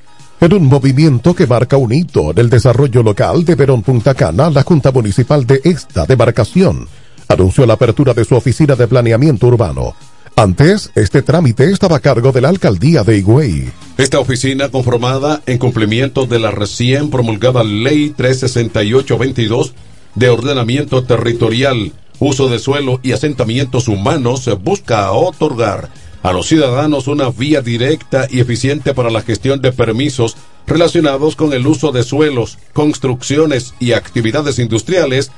En 0.45 0.53
un 0.53 0.67
movimiento 0.67 1.33
que 1.33 1.47
marca 1.47 1.75
un 1.75 1.91
hito 1.91 2.29
en 2.29 2.37
el 2.37 2.51
desarrollo 2.51 3.01
local 3.01 3.43
de 3.43 3.55
Verón 3.55 3.81
Punta 3.81 4.13
Cana, 4.13 4.51
la 4.51 4.61
Junta 4.61 4.91
Municipal 4.91 5.43
de 5.47 5.59
esta 5.63 6.05
demarcación 6.05 6.87
anunció 7.27 7.65
la 7.65 7.73
apertura 7.73 8.13
de 8.13 8.23
su 8.25 8.35
oficina 8.35 8.75
de 8.75 8.87
planeamiento 8.87 9.47
urbano. 9.47 9.95
Antes, 10.35 10.91
este 10.93 11.23
trámite 11.23 11.71
estaba 11.71 11.95
a 11.95 11.99
cargo 11.99 12.31
de 12.31 12.41
la 12.41 12.49
alcaldía 12.49 13.01
de 13.01 13.17
Higüey. 13.17 13.71
Esta 13.97 14.19
oficina, 14.19 14.69
conformada 14.69 15.41
en 15.47 15.57
cumplimiento 15.57 16.27
de 16.27 16.37
la 16.37 16.51
recién 16.51 17.09
promulgada 17.09 17.63
Ley 17.63 18.13
368-22 18.15 19.73
de 20.13 20.29
ordenamiento 20.29 21.03
territorial, 21.05 21.91
uso 22.19 22.49
de 22.49 22.59
suelo 22.59 22.99
y 23.01 23.13
asentamientos 23.13 23.87
humanos, 23.87 24.47
busca 24.63 25.11
otorgar 25.11 25.89
a 26.25 26.33
los 26.33 26.47
ciudadanos 26.47 27.07
una 27.07 27.29
vía 27.29 27.61
directa 27.61 28.27
y 28.31 28.39
eficiente 28.39 28.95
para 28.95 29.11
la 29.11 29.21
gestión 29.21 29.61
de 29.61 29.71
permisos 29.71 30.35
relacionados 30.65 31.35
con 31.35 31.53
el 31.53 31.67
uso 31.67 31.91
de 31.91 32.01
suelos, 32.01 32.57
construcciones 32.73 33.75
y 33.79 33.91
actividades 33.91 34.57
industriales, 34.57 35.29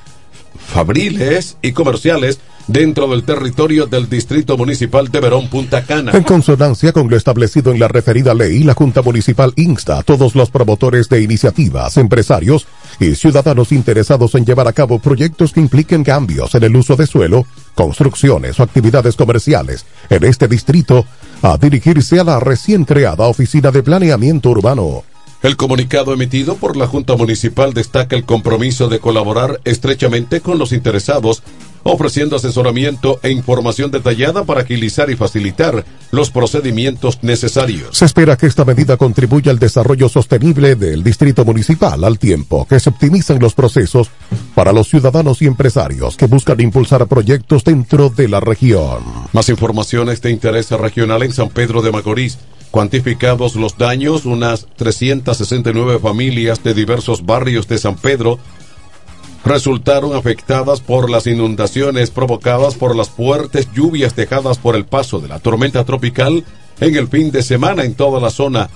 fabriles 0.57 1.57
y 1.61 1.73
comerciales 1.73 2.39
dentro 2.67 3.07
del 3.07 3.23
territorio 3.23 3.85
del 3.85 4.09
Distrito 4.09 4.57
Municipal 4.57 5.09
de 5.09 5.19
Verón 5.19 5.49
Punta 5.49 5.83
Cana. 5.83 6.11
En 6.13 6.23
consonancia 6.23 6.91
con 6.91 7.09
lo 7.09 7.15
establecido 7.15 7.71
en 7.71 7.79
la 7.79 7.87
referida 7.87 8.33
ley, 8.33 8.63
la 8.63 8.73
Junta 8.73 9.01
Municipal 9.01 9.53
insta 9.55 9.99
a 9.99 10.03
todos 10.03 10.35
los 10.35 10.49
promotores 10.49 11.09
de 11.09 11.21
iniciativas, 11.21 11.97
empresarios 11.97 12.67
y 12.99 13.15
ciudadanos 13.15 13.71
interesados 13.71 14.35
en 14.35 14.45
llevar 14.45 14.67
a 14.67 14.73
cabo 14.73 14.99
proyectos 14.99 15.53
que 15.53 15.61
impliquen 15.61 16.03
cambios 16.03 16.53
en 16.55 16.63
el 16.63 16.75
uso 16.75 16.95
de 16.95 17.07
suelo, 17.07 17.45
construcciones 17.75 18.59
o 18.59 18.63
actividades 18.63 19.15
comerciales 19.15 19.85
en 20.09 20.23
este 20.23 20.47
distrito 20.47 21.05
a 21.41 21.57
dirigirse 21.57 22.19
a 22.19 22.23
la 22.23 22.39
recién 22.39 22.85
creada 22.85 23.27
Oficina 23.27 23.71
de 23.71 23.83
Planeamiento 23.83 24.49
Urbano. 24.49 25.03
El 25.43 25.55
comunicado 25.55 26.13
emitido 26.13 26.55
por 26.55 26.75
la 26.75 26.87
Junta 26.87 27.15
Municipal 27.15 27.73
destaca 27.73 28.15
el 28.15 28.25
compromiso 28.25 28.89
de 28.89 28.99
colaborar 28.99 29.61
estrechamente 29.65 30.41
con 30.41 30.57
los 30.57 30.73
interesados, 30.73 31.43
ofreciendo 31.87 32.35
asesoramiento 32.35 33.19
e 33.23 33.31
información 33.31 33.91
detallada 33.91 34.43
para 34.43 34.61
agilizar 34.61 35.09
y 35.09 35.15
facilitar 35.15 35.85
los 36.11 36.31
procedimientos 36.31 37.19
necesarios. 37.21 37.97
Se 37.97 38.05
espera 38.05 38.37
que 38.37 38.47
esta 38.47 38.65
medida 38.65 38.97
contribuya 38.97 39.51
al 39.51 39.59
desarrollo 39.59 40.09
sostenible 40.09 40.75
del 40.75 41.03
distrito 41.03 41.45
municipal 41.45 42.03
al 42.03 42.19
tiempo 42.19 42.65
que 42.67 42.79
se 42.79 42.89
optimizan 42.89 43.39
los 43.39 43.53
procesos 43.53 44.09
para 44.55 44.71
los 44.71 44.89
ciudadanos 44.89 45.41
y 45.41 45.45
empresarios 45.45 46.17
que 46.17 46.27
buscan 46.27 46.59
impulsar 46.59 47.07
proyectos 47.07 47.63
dentro 47.63 48.09
de 48.09 48.27
la 48.27 48.39
región. 48.39 49.03
Más 49.33 49.49
informaciones 49.49 50.21
de 50.21 50.31
interés 50.31 50.71
regional 50.71 51.23
en 51.23 51.33
San 51.33 51.49
Pedro 51.49 51.81
de 51.81 51.91
Macorís. 51.91 52.37
Cuantificados 52.71 53.55
los 53.55 53.77
daños, 53.77 54.25
unas 54.25 54.67
369 54.75 55.99
familias 55.99 56.63
de 56.63 56.73
diversos 56.73 57.25
barrios 57.25 57.67
de 57.67 57.77
San 57.77 57.95
Pedro 57.95 58.39
resultaron 59.47 60.13
afectadas 60.13 60.81
por 60.81 61.09
las 61.09 61.25
inundaciones 61.25 62.11
provocadas 62.11 62.75
por 62.75 62.95
las 62.95 63.09
fuertes 63.09 63.69
lluvias 63.73 64.15
dejadas 64.15 64.57
por 64.57 64.75
el 64.75 64.85
paso 64.85 65.19
de 65.19 65.29
la 65.29 65.39
tormenta 65.39 65.85
tropical 65.85 66.43
en 66.79 66.95
el 66.95 67.07
fin 67.07 67.31
de 67.31 67.41
semana 67.41 67.83
en 67.83 67.95
toda 67.95 68.19
la 68.19 68.29
zona. 68.29 68.69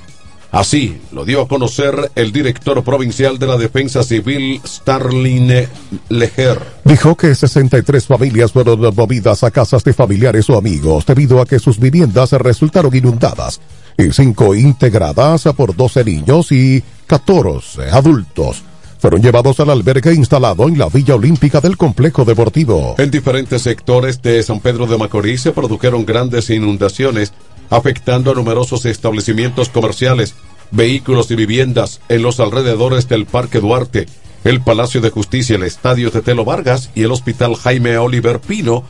Así 0.51 0.99
lo 1.11 1.23
dio 1.23 1.41
a 1.41 1.47
conocer 1.47 2.11
el 2.15 2.31
director 2.31 2.83
provincial 2.83 3.37
de 3.37 3.47
la 3.47 3.57
Defensa 3.57 4.03
Civil, 4.03 4.61
Starling 4.65 5.67
Leger. 6.09 6.59
Dijo 6.83 7.15
que 7.15 7.35
63 7.35 8.05
familias 8.05 8.51
fueron 8.51 8.81
movidas 8.95 9.43
a 9.43 9.51
casas 9.51 9.83
de 9.83 9.93
familiares 9.93 10.49
o 10.49 10.57
amigos 10.57 11.05
debido 11.05 11.41
a 11.41 11.45
que 11.45 11.59
sus 11.59 11.79
viviendas 11.79 12.31
resultaron 12.33 12.95
inundadas 12.95 13.61
y 13.97 14.11
cinco 14.11 14.55
integradas 14.55 15.43
por 15.55 15.75
12 15.75 16.03
niños 16.03 16.51
y 16.51 16.83
14 17.07 17.89
adultos 17.89 18.63
fueron 19.01 19.23
llevados 19.23 19.59
al 19.59 19.71
albergue 19.71 20.13
instalado 20.13 20.67
en 20.67 20.77
la 20.77 20.87
Villa 20.87 21.15
Olímpica 21.15 21.59
del 21.59 21.75
Complejo 21.75 22.23
Deportivo. 22.23 22.93
En 22.99 23.09
diferentes 23.09 23.63
sectores 23.63 24.21
de 24.21 24.43
San 24.43 24.59
Pedro 24.59 24.85
de 24.85 24.95
Macorís 24.95 25.41
se 25.41 25.51
produjeron 25.51 26.05
grandes 26.05 26.51
inundaciones, 26.51 27.33
afectando 27.71 28.29
a 28.31 28.35
numerosos 28.35 28.85
establecimientos 28.85 29.69
comerciales, 29.69 30.35
vehículos 30.69 31.31
y 31.31 31.35
viviendas 31.35 31.99
en 32.09 32.21
los 32.21 32.39
alrededores 32.39 33.07
del 33.07 33.25
Parque 33.25 33.59
Duarte, 33.59 34.05
el 34.43 34.61
Palacio 34.61 35.01
de 35.01 35.09
Justicia, 35.09 35.55
el 35.55 35.63
Estadio 35.63 36.11
Tetelo 36.11 36.45
Vargas 36.45 36.91
y 36.93 37.01
el 37.01 37.11
Hospital 37.11 37.55
Jaime 37.55 37.97
Oliver 37.97 38.39
Pino, 38.39 38.83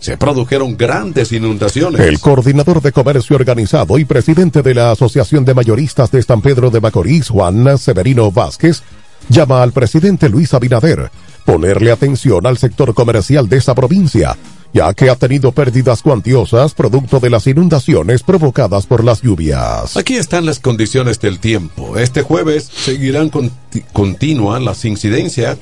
se 0.00 0.16
produjeron 0.16 0.78
grandes 0.78 1.30
inundaciones. 1.32 2.00
El 2.00 2.20
coordinador 2.20 2.80
de 2.80 2.92
comercio 2.92 3.36
organizado 3.36 3.98
y 3.98 4.06
presidente 4.06 4.62
de 4.62 4.74
la 4.74 4.92
Asociación 4.92 5.44
de 5.44 5.52
Mayoristas 5.52 6.10
de 6.10 6.22
San 6.22 6.40
Pedro 6.40 6.70
de 6.70 6.80
Macorís, 6.80 7.28
Juan 7.28 7.76
Severino 7.76 8.30
Vázquez, 8.30 8.82
llama 9.28 9.62
al 9.62 9.72
presidente 9.72 10.28
Luis 10.28 10.54
Abinader 10.54 11.10
ponerle 11.44 11.90
atención 11.90 12.46
al 12.46 12.58
sector 12.58 12.92
comercial 12.94 13.48
de 13.48 13.56
esa 13.56 13.74
provincia 13.74 14.36
ya 14.72 14.92
que 14.94 15.10
ha 15.10 15.16
tenido 15.16 15.52
pérdidas 15.52 16.02
cuantiosas 16.02 16.74
producto 16.74 17.20
de 17.20 17.30
las 17.30 17.46
inundaciones 17.46 18.22
provocadas 18.22 18.86
por 18.86 19.04
las 19.04 19.22
lluvias. 19.22 19.96
Aquí 19.96 20.16
están 20.16 20.46
las 20.46 20.60
condiciones 20.60 21.20
del 21.20 21.38
tiempo. 21.38 21.96
Este 21.98 22.22
jueves 22.22 22.64
seguirán 22.64 23.30
conti 23.30 23.82
continua 23.92 24.60
las 24.60 24.84
incidencias 24.84 25.58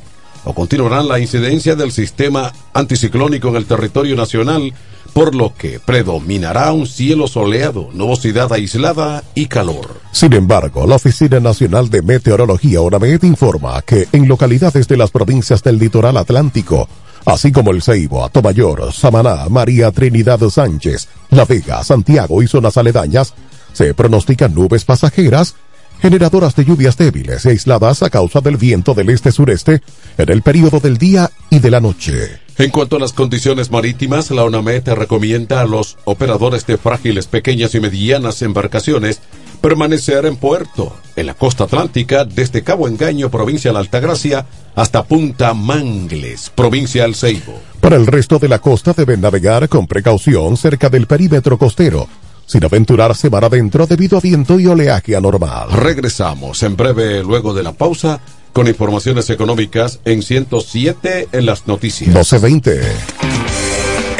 o 0.46 0.54
continuarán 0.54 1.08
la 1.08 1.18
incidencia 1.18 1.74
del 1.74 1.92
sistema 1.92 2.52
anticiclónico 2.72 3.48
en 3.48 3.56
el 3.56 3.66
territorio 3.66 4.14
nacional, 4.16 4.72
por 5.12 5.34
lo 5.34 5.52
que 5.54 5.80
predominará 5.80 6.72
un 6.72 6.86
cielo 6.86 7.26
soleado, 7.26 7.88
nubosidad 7.92 8.52
aislada 8.52 9.24
y 9.34 9.46
calor. 9.46 10.00
Sin 10.12 10.32
embargo, 10.34 10.86
la 10.86 10.96
Oficina 10.96 11.40
Nacional 11.40 11.90
de 11.90 12.02
Meteorología 12.02 12.80
ONAMED 12.80 13.24
informa 13.24 13.82
que 13.82 14.06
en 14.12 14.28
localidades 14.28 14.86
de 14.86 14.96
las 14.96 15.10
provincias 15.10 15.62
del 15.64 15.78
litoral 15.78 16.16
atlántico, 16.16 16.88
así 17.24 17.50
como 17.50 17.72
el 17.72 17.82
Ceibo, 17.82 18.24
Atomayor, 18.24 18.92
Samaná, 18.92 19.48
María 19.48 19.90
Trinidad 19.90 20.40
Sánchez, 20.48 21.08
La 21.30 21.44
Vega, 21.44 21.82
Santiago 21.82 22.40
y 22.40 22.46
zonas 22.46 22.76
aledañas, 22.76 23.34
se 23.72 23.94
pronostican 23.94 24.54
nubes 24.54 24.84
pasajeras 24.84 25.56
generadoras 26.00 26.54
de 26.54 26.64
lluvias 26.64 26.96
débiles 26.96 27.44
y 27.44 27.50
aisladas 27.50 28.02
a 28.02 28.10
causa 28.10 28.40
del 28.40 28.56
viento 28.56 28.94
del 28.94 29.10
este-sureste 29.10 29.82
en 30.18 30.30
el 30.30 30.42
periodo 30.42 30.80
del 30.80 30.98
día 30.98 31.30
y 31.50 31.58
de 31.58 31.70
la 31.70 31.80
noche. 31.80 32.40
En 32.58 32.70
cuanto 32.70 32.96
a 32.96 32.98
las 32.98 33.12
condiciones 33.12 33.70
marítimas, 33.70 34.30
la 34.30 34.44
ONAMET 34.44 34.88
recomienda 34.88 35.60
a 35.60 35.66
los 35.66 35.98
operadores 36.04 36.66
de 36.66 36.78
frágiles, 36.78 37.26
pequeñas 37.26 37.74
y 37.74 37.80
medianas 37.80 38.40
embarcaciones 38.40 39.20
permanecer 39.60 40.26
en 40.26 40.36
puerto, 40.36 40.94
en 41.16 41.26
la 41.26 41.34
costa 41.34 41.64
atlántica, 41.64 42.24
desde 42.24 42.62
Cabo 42.62 42.88
Engaño, 42.88 43.30
provincia 43.30 43.72
de 43.72 43.78
Altagracia, 43.78 44.46
hasta 44.74 45.04
Punta 45.04 45.54
Mangles, 45.54 46.50
provincia 46.54 47.02
del 47.02 47.14
Ceibo. 47.14 47.60
Para 47.80 47.96
el 47.96 48.06
resto 48.06 48.38
de 48.38 48.48
la 48.48 48.58
costa 48.58 48.92
deben 48.92 49.20
navegar 49.20 49.68
con 49.68 49.86
precaución 49.86 50.56
cerca 50.56 50.88
del 50.88 51.06
perímetro 51.06 51.58
costero, 51.58 52.08
sin 52.46 52.64
aventurarse 52.64 53.28
mar 53.28 53.44
adentro 53.44 53.86
debido 53.86 54.16
a 54.16 54.20
viento 54.20 54.58
y 54.58 54.66
oleaje 54.66 55.16
anormal. 55.16 55.70
Regresamos 55.72 56.62
en 56.62 56.76
breve 56.76 57.22
luego 57.22 57.52
de 57.52 57.62
la 57.62 57.72
pausa 57.72 58.20
con 58.52 58.68
informaciones 58.68 59.28
económicas 59.28 60.00
en 60.06 60.22
107 60.22 61.28
en 61.32 61.46
las 61.46 61.66
noticias. 61.66 62.08
1220. 62.08 63.55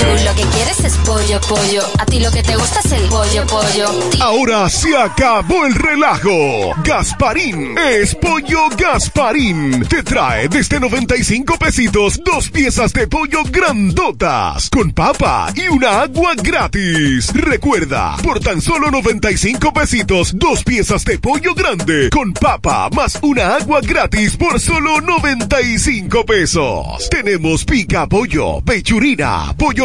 Tú 0.00 0.24
lo 0.24 0.34
que 0.34 0.42
quieres 0.54 0.84
es 0.84 0.96
pollo, 0.98 1.40
pollo. 1.48 1.82
A 1.98 2.06
ti 2.06 2.20
lo 2.20 2.30
que 2.30 2.42
te 2.42 2.56
gusta 2.56 2.80
es 2.84 2.92
el 2.92 3.02
pollo, 3.08 3.46
pollo. 3.46 3.86
Ahora 4.20 4.68
se 4.68 4.96
acabó 4.96 5.64
el 5.64 5.74
relajo. 5.74 6.74
Gasparín 6.84 7.76
es 7.78 8.14
pollo 8.14 8.68
Gasparín. 8.76 9.84
Te 9.88 10.02
trae 10.02 10.48
desde 10.48 10.80
95 10.80 11.56
pesitos 11.58 12.20
dos 12.24 12.50
piezas 12.50 12.92
de 12.92 13.06
pollo 13.06 13.42
grandotas 13.50 14.68
con 14.70 14.92
papa 14.92 15.52
y 15.54 15.68
una 15.68 16.02
agua 16.02 16.34
gratis. 16.36 17.32
Recuerda, 17.32 18.16
por 18.22 18.40
tan 18.40 18.60
solo 18.60 18.90
95 18.90 19.72
pesitos 19.72 20.32
dos 20.36 20.64
piezas 20.64 21.04
de 21.04 21.18
pollo 21.18 21.54
grande 21.54 22.10
con 22.10 22.32
papa 22.32 22.88
más 22.90 23.18
una 23.22 23.56
agua 23.56 23.80
gratis 23.80 24.36
por 24.36 24.58
solo 24.60 25.00
95 25.00 26.24
pesos. 26.24 27.08
Tenemos 27.10 27.64
pica 27.64 28.08
pollo, 28.08 28.60
pechurina, 28.62 29.54
pollo 29.56 29.83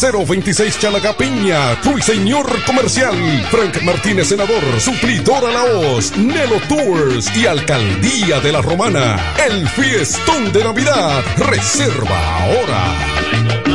026 0.00 0.78
Chalagapiña, 0.78 1.74
Ruiseñor 1.82 2.62
Comercial, 2.64 3.16
Frank 3.50 3.82
Martínez 3.82 4.28
Senador, 4.28 4.62
Suplidor 4.80 5.44
a 5.44 5.50
la 5.50 5.64
Hoz, 5.64 6.16
Nelo 6.16 6.60
Tours 6.68 7.34
y 7.36 7.46
Alcaldía 7.46 8.38
de 8.38 8.52
la 8.52 8.62
Romana. 8.62 9.34
El 9.44 9.68
fiestón 9.68 10.52
de 10.52 10.62
Navidad. 10.62 11.24
Reserva 11.36 12.38
ahora. 12.38 13.67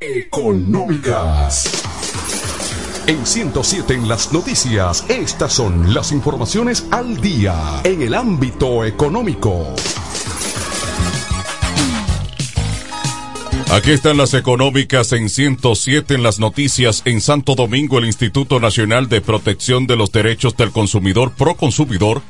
Económicas. 0.00 1.82
En 3.06 3.26
107 3.26 3.92
en 3.92 4.08
las 4.08 4.32
noticias, 4.32 5.04
estas 5.08 5.52
son 5.52 5.92
las 5.92 6.12
informaciones 6.12 6.86
al 6.90 7.20
día 7.20 7.80
en 7.84 8.00
el 8.00 8.14
ámbito 8.14 8.84
económico. 8.84 9.74
Aquí 13.72 13.92
están 13.92 14.16
las 14.16 14.34
económicas 14.34 15.12
en 15.12 15.28
107 15.28 16.14
en 16.14 16.24
las 16.24 16.40
noticias. 16.40 17.02
En 17.04 17.20
Santo 17.20 17.54
Domingo, 17.54 17.98
el 17.98 18.04
Instituto 18.04 18.58
Nacional 18.58 19.08
de 19.08 19.20
Protección 19.20 19.86
de 19.86 19.94
los 19.94 20.10
Derechos 20.10 20.56
del 20.56 20.72
Consumidor, 20.72 21.30
Proconsumidor, 21.36 22.20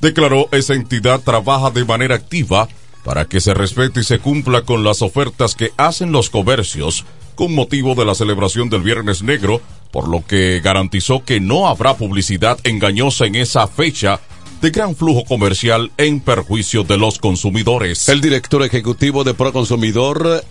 declaró 0.00 0.48
esa 0.52 0.72
entidad 0.72 1.20
trabaja 1.20 1.70
de 1.70 1.84
manera 1.84 2.14
activa 2.14 2.66
para 3.04 3.26
que 3.26 3.40
se 3.40 3.52
respete 3.52 4.00
y 4.00 4.04
se 4.04 4.20
cumpla 4.20 4.62
con 4.62 4.84
las 4.84 5.02
ofertas 5.02 5.54
que 5.54 5.70
hacen 5.76 6.12
los 6.12 6.30
comercios 6.30 7.04
con 7.34 7.54
motivo 7.54 7.94
de 7.94 8.06
la 8.06 8.14
celebración 8.14 8.70
del 8.70 8.80
Viernes 8.80 9.22
Negro, 9.22 9.60
por 9.90 10.08
lo 10.08 10.24
que 10.24 10.62
garantizó 10.64 11.22
que 11.22 11.40
no 11.40 11.68
habrá 11.68 11.98
publicidad 11.98 12.58
engañosa 12.64 13.26
en 13.26 13.34
esa 13.34 13.66
fecha 13.66 14.18
de 14.62 14.70
gran 14.70 14.96
flujo 14.96 15.24
comercial 15.24 15.92
en 15.98 16.20
perjuicio 16.20 16.84
de 16.84 16.96
los 16.96 17.18
consumidores. 17.18 18.08
El 18.08 18.22
director 18.22 18.62
ejecutivo 18.62 19.24
de 19.24 19.34
Proconsumidor, 19.34 20.42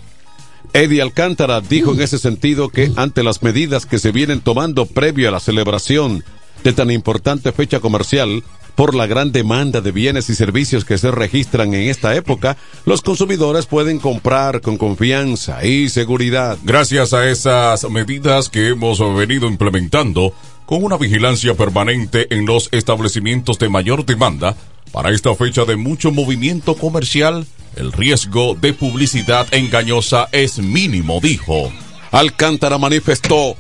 Eddie 0.73 1.01
Alcántara, 1.01 1.62
dijo 1.62 1.93
en 1.93 2.01
ese 2.01 2.17
sentido 2.17 2.69
que 2.69 2.91
ante 2.95 3.23
las 3.23 3.43
medidas 3.43 3.86
que 3.86 3.99
se 3.99 4.12
vienen 4.12 4.41
tomando 4.41 4.86
previo 4.86 5.30
a 5.30 5.32
la 5.32 5.39
celebración 5.39 6.23
de 6.63 6.73
tan 6.73 6.91
importante 6.91 7.51
fecha 7.51 7.80
comercial, 7.80 8.43
por 8.75 8.93
la 8.93 9.08
gran 9.08 9.32
demanda 9.32 9.82
de 9.82 9.91
bienes 9.91 10.30
y 10.30 10.36
servicios 10.36 10.84
que 10.84 10.97
se 10.97 11.10
registran 11.10 11.73
en 11.73 11.89
esta 11.89 12.15
época, 12.15 12.58
los 12.86 13.01
consumidores 13.01 13.65
pueden 13.65 13.99
comprar 13.99 14.62
con 14.62 14.78
confianza 14.78 15.65
y 15.65 15.89
seguridad. 15.89 16.58
Gracias 16.63 17.13
a 17.13 17.30
esas 17.30 17.89
medidas 17.89 18.49
que 18.49 18.69
hemos 18.69 18.99
venido 19.15 19.47
implementando, 19.47 20.34
con 20.65 20.84
una 20.84 20.97
vigilancia 20.97 21.54
permanente 21.54 22.28
en 22.36 22.45
los 22.45 22.69
establecimientos 22.71 23.60
de 23.60 23.69
mayor 23.69 24.06
demanda, 24.06 24.56
para 24.91 25.12
esta 25.12 25.34
fecha 25.36 25.65
de 25.65 25.75
mucho 25.75 26.12
movimiento 26.12 26.75
comercial, 26.75 27.45
el 27.76 27.92
riesgo 27.92 28.56
de 28.56 28.74
publicidad 28.74 29.48
engañosa 29.54 30.30
es 30.32 30.60
mínimo, 30.60 31.20
dijo. 31.22 31.72
Alcántara 32.12 32.78
manifestó 32.78 33.56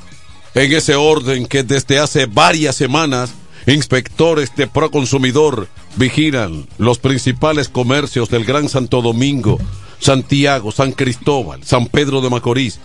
en 0.53 0.73
ese 0.73 0.95
orden 0.95 1.45
que 1.45 1.63
desde 1.63 1.99
hace 1.99 2.25
varias 2.25 2.75
semanas 2.75 3.33
Inspectores 3.67 4.55
de 4.55 4.67
Proconsumidor 4.67 5.67
vigilan 5.95 6.67
los 6.77 6.99
principales 6.99 7.67
comercios 7.67 8.29
del 8.29 8.45
Gran 8.45 8.69
Santo 8.69 9.01
Domingo, 9.01 9.57
Santiago, 9.99 10.71
San 10.71 10.91
Cristóbal, 10.91 11.63
San 11.63 11.87
Pedro 11.87 12.21
de 12.21 12.29
Macorís, 12.29 12.79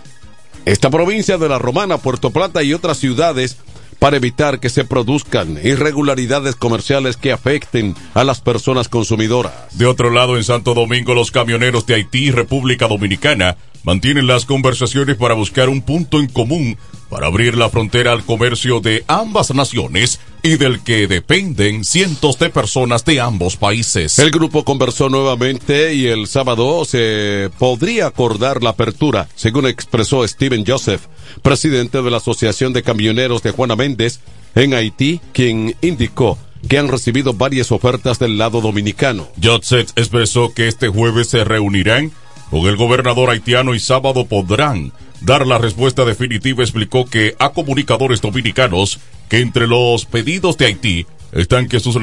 esta 0.65 0.89
provincia 0.89 1.37
de 1.37 1.49
la 1.49 1.59
Romana, 1.59 1.99
Puerto 1.99 2.31
Plata 2.31 2.63
y 2.63 2.73
otras 2.73 2.97
ciudades 2.97 3.57
para 4.01 4.17
evitar 4.17 4.59
que 4.59 4.71
se 4.71 4.83
produzcan 4.83 5.59
irregularidades 5.63 6.55
comerciales 6.55 7.17
que 7.17 7.31
afecten 7.31 7.95
a 8.15 8.23
las 8.23 8.41
personas 8.41 8.89
consumidoras. 8.89 9.53
De 9.77 9.85
otro 9.85 10.09
lado, 10.09 10.37
en 10.37 10.43
Santo 10.43 10.73
Domingo, 10.73 11.13
los 11.13 11.29
camioneros 11.29 11.85
de 11.85 11.93
Haití 11.93 12.25
y 12.25 12.31
República 12.31 12.87
Dominicana 12.87 13.57
mantienen 13.83 14.25
las 14.25 14.45
conversaciones 14.45 15.17
para 15.17 15.35
buscar 15.35 15.69
un 15.69 15.83
punto 15.83 16.19
en 16.19 16.25
común 16.25 16.79
para 17.11 17.27
abrir 17.27 17.55
la 17.55 17.69
frontera 17.69 18.11
al 18.11 18.25
comercio 18.25 18.79
de 18.79 19.03
ambas 19.07 19.53
naciones 19.53 20.19
y 20.43 20.57
del 20.57 20.83
que 20.83 21.07
dependen 21.07 21.83
cientos 21.83 22.39
de 22.39 22.49
personas 22.49 23.05
de 23.05 23.21
ambos 23.21 23.57
países. 23.57 24.17
El 24.19 24.31
grupo 24.31 24.63
conversó 24.65 25.09
nuevamente 25.09 25.93
y 25.93 26.07
el 26.07 26.27
sábado 26.27 26.83
se 26.85 27.49
podría 27.59 28.07
acordar 28.07 28.63
la 28.63 28.71
apertura, 28.71 29.27
según 29.35 29.67
expresó 29.67 30.27
Steven 30.27 30.63
Joseph, 30.65 31.01
presidente 31.41 32.01
de 32.01 32.11
la 32.11 32.17
Asociación 32.17 32.73
de 32.73 32.83
Camioneros 32.83 33.43
de 33.43 33.51
Juana 33.51 33.75
Méndez 33.75 34.19
en 34.55 34.73
Haití, 34.73 35.21
quien 35.33 35.75
indicó 35.81 36.37
que 36.67 36.77
han 36.77 36.87
recibido 36.87 37.33
varias 37.33 37.71
ofertas 37.71 38.19
del 38.19 38.37
lado 38.37 38.61
dominicano. 38.61 39.27
Joseph 39.41 39.91
expresó 39.95 40.53
que 40.53 40.67
este 40.67 40.87
jueves 40.87 41.27
se 41.27 41.43
reunirán 41.43 42.11
con 42.49 42.67
el 42.67 42.75
gobernador 42.75 43.29
haitiano 43.29 43.73
y 43.73 43.79
sábado 43.79 44.25
podrán 44.25 44.91
dar 45.21 45.47
la 45.47 45.57
respuesta 45.57 46.05
definitiva. 46.05 46.63
Explicó 46.63 47.05
que 47.05 47.35
a 47.39 47.49
comunicadores 47.49 48.21
dominicanos 48.21 48.99
que 49.31 49.39
entre 49.39 49.65
los 49.65 50.03
pedidos 50.03 50.57
de 50.57 50.65
Haití 50.65 51.05
están 51.31 51.69
que 51.69 51.79
sus 51.79 51.95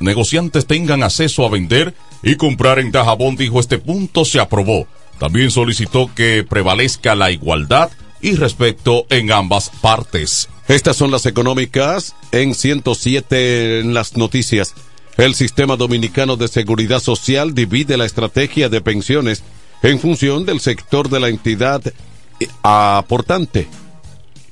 negociantes 0.00 0.66
tengan 0.66 1.04
acceso 1.04 1.46
a 1.46 1.48
vender 1.48 1.94
y 2.24 2.34
comprar 2.34 2.80
en 2.80 2.90
Dajabón, 2.90 3.36
dijo 3.36 3.60
este 3.60 3.78
punto 3.78 4.24
se 4.24 4.40
aprobó. 4.40 4.88
También 5.20 5.52
solicitó 5.52 6.12
que 6.12 6.42
prevalezca 6.42 7.14
la 7.14 7.30
igualdad 7.30 7.92
y 8.20 8.34
respeto 8.34 9.06
en 9.10 9.30
ambas 9.30 9.70
partes. 9.80 10.48
Estas 10.66 10.96
son 10.96 11.12
las 11.12 11.24
económicas 11.26 12.16
en 12.32 12.52
107 12.52 13.78
en 13.78 13.94
las 13.94 14.16
noticias. 14.16 14.74
El 15.16 15.36
sistema 15.36 15.76
dominicano 15.76 16.36
de 16.36 16.48
seguridad 16.48 16.98
social 16.98 17.54
divide 17.54 17.96
la 17.96 18.06
estrategia 18.06 18.68
de 18.68 18.80
pensiones 18.80 19.44
en 19.84 20.00
función 20.00 20.44
del 20.44 20.58
sector 20.58 21.10
de 21.10 21.20
la 21.20 21.28
entidad 21.28 21.80
aportante 22.64 23.68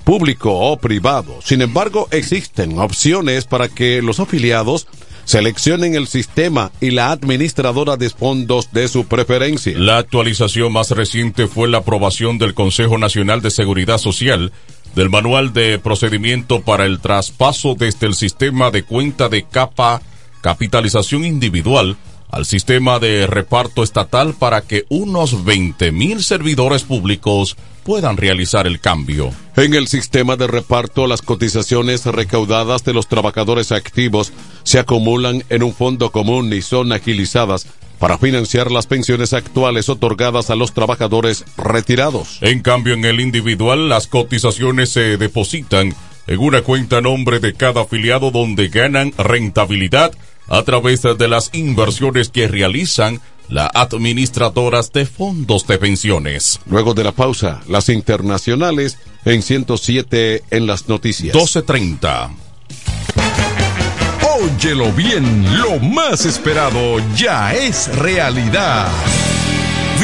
público 0.04 0.52
o 0.52 0.76
privado. 0.76 1.40
Sin 1.42 1.62
embargo, 1.62 2.08
existen 2.10 2.78
opciones 2.78 3.46
para 3.46 3.68
que 3.68 4.02
los 4.02 4.20
afiliados 4.20 4.86
seleccionen 5.24 5.94
el 5.94 6.06
sistema 6.06 6.70
y 6.80 6.90
la 6.90 7.10
administradora 7.10 7.96
de 7.96 8.10
fondos 8.10 8.70
de 8.72 8.88
su 8.88 9.06
preferencia. 9.06 9.76
La 9.78 9.98
actualización 9.98 10.72
más 10.72 10.90
reciente 10.90 11.46
fue 11.46 11.68
la 11.68 11.78
aprobación 11.78 12.38
del 12.38 12.54
Consejo 12.54 12.98
Nacional 12.98 13.40
de 13.40 13.50
Seguridad 13.50 13.98
Social 13.98 14.52
del 14.94 15.10
Manual 15.10 15.52
de 15.52 15.78
Procedimiento 15.78 16.60
para 16.60 16.84
el 16.84 17.00
traspaso 17.00 17.74
desde 17.74 18.06
el 18.06 18.14
sistema 18.14 18.70
de 18.70 18.84
cuenta 18.84 19.28
de 19.28 19.44
capa 19.44 20.02
capitalización 20.40 21.24
individual 21.24 21.96
al 22.30 22.46
sistema 22.46 22.98
de 22.98 23.26
reparto 23.26 23.82
estatal 23.82 24.34
para 24.34 24.60
que 24.60 24.84
unos 24.88 25.44
20 25.44 25.90
mil 25.92 26.22
servidores 26.22 26.82
públicos 26.82 27.56
puedan 27.85 28.16
realizar 28.16 28.66
el 28.66 28.81
cambio. 28.81 29.31
En 29.57 29.75
el 29.75 29.87
sistema 29.87 30.37
de 30.37 30.47
reparto, 30.47 31.07
las 31.07 31.23
cotizaciones 31.23 32.07
recaudadas 32.07 32.85
de 32.85 32.94
los 32.94 33.07
trabajadores 33.07 33.70
activos 33.70 34.33
se 34.64 34.79
acumulan 34.79 35.44
en 35.51 35.62
un 35.62 35.75
fondo 35.75 36.11
común 36.11 36.53
y 36.53 36.62
son 36.62 36.92
agilizadas 36.92 37.66
para 37.99 38.18
financiar 38.18 38.70
las 38.70 38.87
pensiones 38.87 39.33
actuales 39.33 39.88
otorgadas 39.88 40.51
a 40.51 40.57
los 40.57 40.75
trabajadores 40.75 41.44
retirados. 41.57 42.38
En 42.40 42.61
cambio, 42.61 42.94
en 42.94 43.05
el 43.05 43.20
individual, 43.20 43.88
las 43.88 44.09
cotizaciones 44.09 44.90
se 44.90 45.16
depositan 45.16 45.94
en 46.27 46.38
una 46.38 46.62
cuenta 46.62 46.99
a 46.99 47.01
nombre 47.01 47.38
de 47.38 47.55
cada 47.55 47.83
afiliado 47.83 48.31
donde 48.31 48.68
ganan 48.68 49.12
rentabilidad 49.16 50.12
a 50.49 50.62
través 50.62 51.03
de 51.03 51.29
las 51.29 51.51
inversiones 51.55 52.29
que 52.29 52.49
realizan 52.49 53.20
la 53.48 53.70
administradoras 53.74 54.92
de 54.92 55.07
fondos 55.07 55.66
de 55.66 55.78
pensiones. 55.78 56.61
Luego 56.66 56.94
de 56.94 57.04
la 57.04 57.12
pausa, 57.12 57.62
las 57.68 57.88
internacionales 57.88 58.98
en 59.24 59.42
107 59.42 60.44
en 60.50 60.66
las 60.66 60.88
noticias. 60.88 61.35
12.30. 61.35 62.30
Óyelo 64.40 64.92
bien, 64.92 65.61
lo 65.61 65.78
más 65.78 66.26
esperado 66.26 66.98
ya 67.16 67.54
es 67.54 67.94
realidad. 67.96 68.88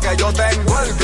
Que 0.00 0.16
yo 0.16 0.32
tengo 0.32 0.78
el. 0.80 0.94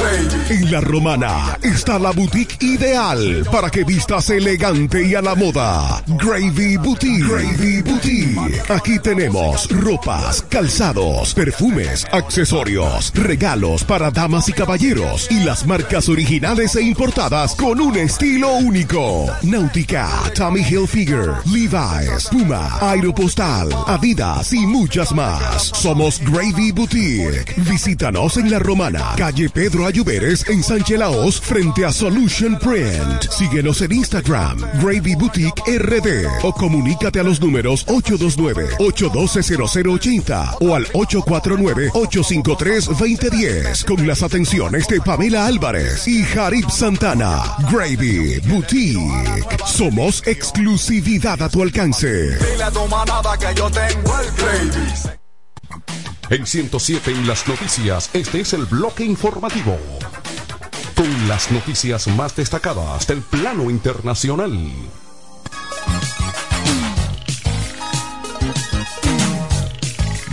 En 0.51 0.71
La 0.71 0.81
Romana 0.81 1.59
está 1.63 1.99
la 1.99 2.13
boutique 2.13 2.57
ideal 2.61 3.45
para 3.51 3.71
que 3.71 3.85
vistas 3.85 4.31
elegante 4.31 5.07
y 5.07 5.15
a 5.15 5.21
la 5.21 5.35
moda. 5.35 6.03
Gravy 6.07 6.77
Boutique. 6.77 7.27
Gravy 7.27 7.83
Boutique. 7.83 8.63
Aquí 8.69 8.99
tenemos 9.01 9.69
ropas, 9.71 10.44
calzados, 10.55 11.35
perfumes, 11.35 12.07
accesorios, 12.13 13.13
regalos 13.13 13.83
para 13.83 14.13
damas 14.13 14.49
y 14.49 14.53
caballeros 14.53 15.27
y 15.29 15.43
las 15.43 15.67
marcas 15.67 16.09
originales 16.09 16.77
e 16.77 16.83
importadas 16.83 17.57
con 17.57 17.81
un 17.81 17.97
estilo 17.97 18.53
único. 18.59 19.27
Náutica, 19.43 20.09
Tommy 20.33 20.61
Hilfiger, 20.61 21.33
Levi's, 21.47 22.29
Puma, 22.31 22.79
Aeropostal, 22.81 23.69
Adidas 23.89 24.53
y 24.53 24.65
muchas 24.65 25.13
más. 25.13 25.73
Somos 25.75 26.21
Gravy 26.21 26.71
Boutique. 26.71 27.53
Visítanos 27.69 28.37
en 28.37 28.49
La 28.49 28.61
Romana, 28.61 29.15
calle 29.17 29.51
Pedro 29.51 29.87
Ayuberes 29.87 30.49
en 30.49 30.63
Sánchez 30.63 31.01
Laos, 31.01 31.41
frente 31.41 31.85
a 31.85 31.91
Solution 31.91 32.57
Print. 32.61 33.29
Síguenos 33.29 33.83
en 33.83 33.91
Instagram, 33.91 34.61
Gravy 34.81 35.17
Boutique 35.17 35.63
RD 35.67 36.45
o 36.45 36.53
comunícate 36.53 37.19
a 37.19 37.25
los 37.25 37.41
números 37.41 37.85
829-812-0080 40.61 40.61
o 40.61 40.75
al 40.75 40.87
849-853-2010 40.93 43.85
con 43.85 44.07
las 44.07 44.23
atenciones 44.23 44.87
de 44.89 45.01
Pamela 45.01 45.47
Álvarez 45.47 46.07
y 46.09 46.23
Jarib 46.23 46.71
Santana. 46.71 47.43
Gravy 47.71 48.41
Boutique. 48.41 49.57
Somos 49.67 50.23
exclusividad 50.27 51.41
a 51.43 51.49
tu 51.49 51.63
alcance. 51.63 52.37
Dile 52.37 52.65
a 52.65 52.71
tu 52.71 52.87
manada 52.89 53.39
que 53.39 53.55
yo 53.55 53.71
tengo 53.71 54.21
el 54.21 54.31
Gravy. 54.37 54.93
En 56.31 56.47
107 56.47 57.11
en 57.11 57.27
las 57.27 57.47
noticias, 57.47 58.09
este 58.15 58.41
es 58.41 58.55
el 58.55 58.65
bloque 58.65 59.05
informativo. 59.05 59.79
Con 60.97 61.29
las 61.29 61.51
noticias 61.51 62.07
más 62.09 62.35
destacadas 62.35 63.07
del 63.07 63.21
plano 63.21 63.69
internacional. 63.69 64.73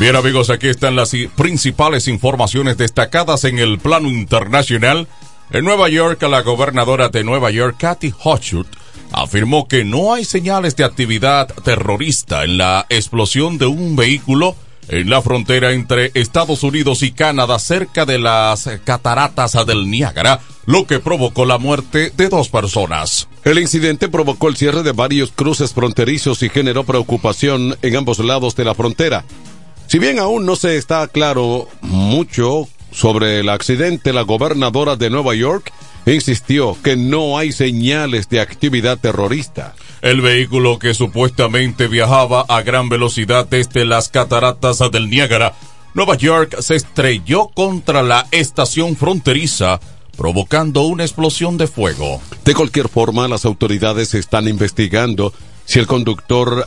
Bien 0.01 0.15
amigos, 0.15 0.49
aquí 0.49 0.67
están 0.67 0.95
las 0.95 1.11
principales 1.35 2.07
informaciones 2.07 2.75
destacadas 2.75 3.43
en 3.43 3.59
el 3.59 3.77
plano 3.77 4.09
internacional. 4.09 5.07
En 5.51 5.63
Nueva 5.63 5.89
York, 5.89 6.19
la 6.23 6.41
gobernadora 6.41 7.09
de 7.09 7.23
Nueva 7.23 7.51
York, 7.51 7.75
Kathy 7.77 8.11
Hochul, 8.23 8.65
afirmó 9.11 9.67
que 9.67 9.83
no 9.85 10.15
hay 10.15 10.25
señales 10.25 10.75
de 10.75 10.85
actividad 10.85 11.53
terrorista 11.63 12.43
en 12.43 12.57
la 12.57 12.87
explosión 12.89 13.59
de 13.59 13.67
un 13.67 13.95
vehículo 13.95 14.55
en 14.87 15.07
la 15.07 15.21
frontera 15.21 15.71
entre 15.71 16.09
Estados 16.15 16.63
Unidos 16.63 17.03
y 17.03 17.11
Canadá 17.11 17.59
cerca 17.59 18.03
de 18.07 18.17
las 18.17 18.67
cataratas 18.83 19.55
del 19.67 19.87
Niágara, 19.87 20.39
lo 20.65 20.87
que 20.87 20.99
provocó 20.99 21.45
la 21.45 21.59
muerte 21.59 22.11
de 22.17 22.27
dos 22.27 22.49
personas. 22.49 23.27
El 23.43 23.59
incidente 23.59 24.09
provocó 24.09 24.49
el 24.49 24.57
cierre 24.57 24.81
de 24.81 24.93
varios 24.93 25.31
cruces 25.31 25.73
fronterizos 25.73 26.41
y 26.43 26.49
generó 26.49 26.85
preocupación 26.85 27.77
en 27.83 27.95
ambos 27.95 28.17
lados 28.19 28.55
de 28.55 28.65
la 28.65 28.73
frontera. 28.73 29.25
Si 29.91 29.99
bien 29.99 30.19
aún 30.19 30.45
no 30.45 30.55
se 30.55 30.77
está 30.77 31.05
claro 31.09 31.67
mucho 31.81 32.69
sobre 32.93 33.41
el 33.41 33.49
accidente, 33.49 34.13
la 34.13 34.21
gobernadora 34.21 34.95
de 34.95 35.09
Nueva 35.09 35.35
York 35.35 35.73
insistió 36.05 36.77
que 36.81 36.95
no 36.95 37.37
hay 37.37 37.51
señales 37.51 38.29
de 38.29 38.39
actividad 38.39 38.99
terrorista. 38.99 39.75
El 40.01 40.21
vehículo 40.21 40.79
que 40.79 40.93
supuestamente 40.93 41.89
viajaba 41.89 42.45
a 42.47 42.61
gran 42.61 42.87
velocidad 42.87 43.45
desde 43.49 43.83
las 43.83 44.07
cataratas 44.07 44.79
del 44.93 45.09
Niágara, 45.09 45.55
Nueva 45.93 46.15
York, 46.15 46.55
se 46.61 46.75
estrelló 46.77 47.49
contra 47.49 48.01
la 48.01 48.27
estación 48.31 48.95
fronteriza, 48.95 49.81
provocando 50.15 50.83
una 50.83 51.03
explosión 51.03 51.57
de 51.57 51.67
fuego. 51.67 52.21
De 52.45 52.55
cualquier 52.55 52.87
forma, 52.87 53.27
las 53.27 53.43
autoridades 53.43 54.13
están 54.13 54.47
investigando 54.47 55.33
si 55.65 55.79
el 55.79 55.87
conductor 55.87 56.65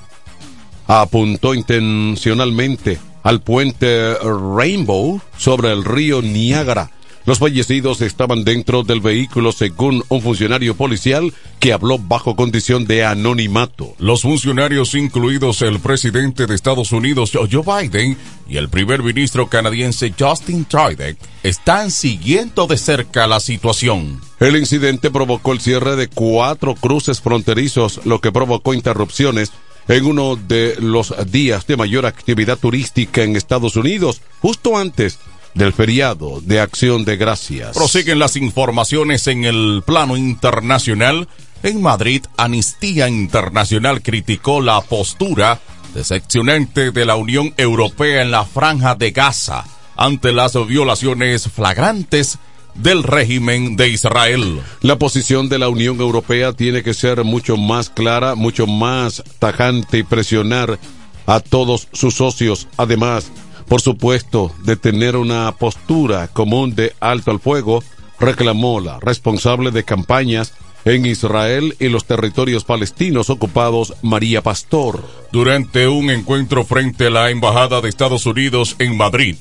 apuntó 0.87 1.55
intencionalmente 1.55 2.99
al 3.25 3.41
puente 3.41 4.15
Rainbow 4.23 5.21
sobre 5.37 5.73
el 5.73 5.85
río 5.85 6.23
Niágara. 6.23 6.93
Los 7.27 7.39
fallecidos 7.39 8.03
estaban 8.03 8.45
dentro 8.45 8.83
del 8.83 9.01
vehículo 9.01 9.51
según 9.51 10.05
un 10.11 10.21
funcionario 10.21 10.77
policial 10.77 11.33
que 11.59 11.73
habló 11.73 11.99
bajo 11.99 12.37
condición 12.37 12.85
de 12.85 13.03
anonimato. 13.03 13.95
Los 13.99 14.23
funcionarios, 14.23 14.95
incluidos 14.95 15.63
el 15.63 15.81
presidente 15.81 16.47
de 16.47 16.55
Estados 16.55 16.93
Unidos, 16.93 17.33
Joe 17.33 17.63
Biden, 17.63 18.19
y 18.47 18.59
el 18.59 18.69
primer 18.69 19.03
ministro 19.03 19.49
canadiense 19.49 20.13
Justin 20.19 20.67
Trudeau, 20.67 21.17
están 21.43 21.91
siguiendo 21.91 22.67
de 22.67 22.77
cerca 22.77 23.27
la 23.27 23.41
situación. 23.41 24.21
El 24.39 24.57
incidente 24.57 25.11
provocó 25.11 25.55
el 25.55 25.61
cierre 25.61 25.97
de 25.97 26.09
cuatro 26.09 26.75
cruces 26.75 27.23
fronterizos, 27.23 28.03
lo 28.05 28.21
que 28.21 28.33
provocó 28.33 28.75
interrupciones 28.75 29.51
en 29.89 30.07
uno 30.07 30.37
de 30.37 30.77
los 30.79 31.15
días 31.31 31.67
de 31.67 31.77
mayor 31.77 32.07
actividad 32.07 32.59
turística 32.59 33.23
en 33.23 33.37
Estados 33.37 33.77
Unidos, 33.77 34.21
justo 34.41 34.77
antes 34.77 35.19
del 35.55 35.73
feriado 35.73 36.41
de 36.41 36.61
Acción 36.61 37.05
de 37.05 37.17
Gracias. 37.17 37.77
Prosiguen 37.77 38.19
las 38.19 38.37
informaciones 38.37 39.27
en 39.27 39.45
el 39.45 39.83
plano 39.87 40.17
internacional. 40.17 41.29
En 41.63 41.81
Madrid, 41.81 42.25
Amnistía 42.37 43.09
Internacional 43.09 44.03
criticó 44.03 44.61
la 44.61 44.81
postura 44.81 45.61
decepcionante 45.95 46.91
de 46.91 47.05
la 47.05 47.17
Unión 47.17 47.55
Europea 47.57 48.23
en 48.23 48.31
la 48.31 48.45
franja 48.45 48.97
de 48.97 49.13
Gaza 49.13 49.65
ante 49.97 50.33
las 50.33 50.55
violaciones 50.67 51.49
flagrantes 51.49 52.39
del 52.75 53.03
régimen 53.03 53.77
de 53.77 53.89
Israel. 53.89 54.61
La 54.81 54.99
posición 54.99 55.49
de 55.49 55.59
la 55.59 55.69
Unión 55.69 56.01
Europea 56.01 56.53
tiene 56.53 56.83
que 56.83 56.95
ser 56.95 57.25
mucho 57.25 57.57
más 57.57 57.91
clara, 57.91 58.35
mucho 58.35 58.67
más 58.67 59.23
tajante 59.39 59.99
y 59.99 60.03
presionar 60.03 60.79
a 61.27 61.41
todos 61.41 61.89
sus 61.93 62.15
socios. 62.15 62.69
Además, 62.77 63.31
por 63.69 63.81
supuesto, 63.81 64.53
de 64.65 64.77
tener 64.77 65.17
una 65.17 65.53
postura 65.53 66.29
común 66.29 66.75
de 66.75 66.95
alto 67.01 67.31
al 67.31 67.41
fuego, 67.41 67.83
reclamó 68.21 68.81
la 68.81 69.01
responsable 69.01 69.71
de 69.71 69.85
campañas 69.85 70.53
en 70.85 71.07
Israel 71.07 71.77
y 71.81 71.89
los 71.89 72.05
territorios 72.05 72.65
palestinos 72.65 73.31
ocupados, 73.31 73.95
María 74.03 74.43
Pastor. 74.43 75.03
Durante 75.33 75.89
un 75.89 76.11
encuentro 76.11 76.65
frente 76.65 77.07
a 77.07 77.11
la 77.11 77.31
Embajada 77.31 77.81
de 77.81 77.89
Estados 77.89 78.27
Unidos 78.27 78.77
en 78.79 78.97
Madrid, 78.97 79.37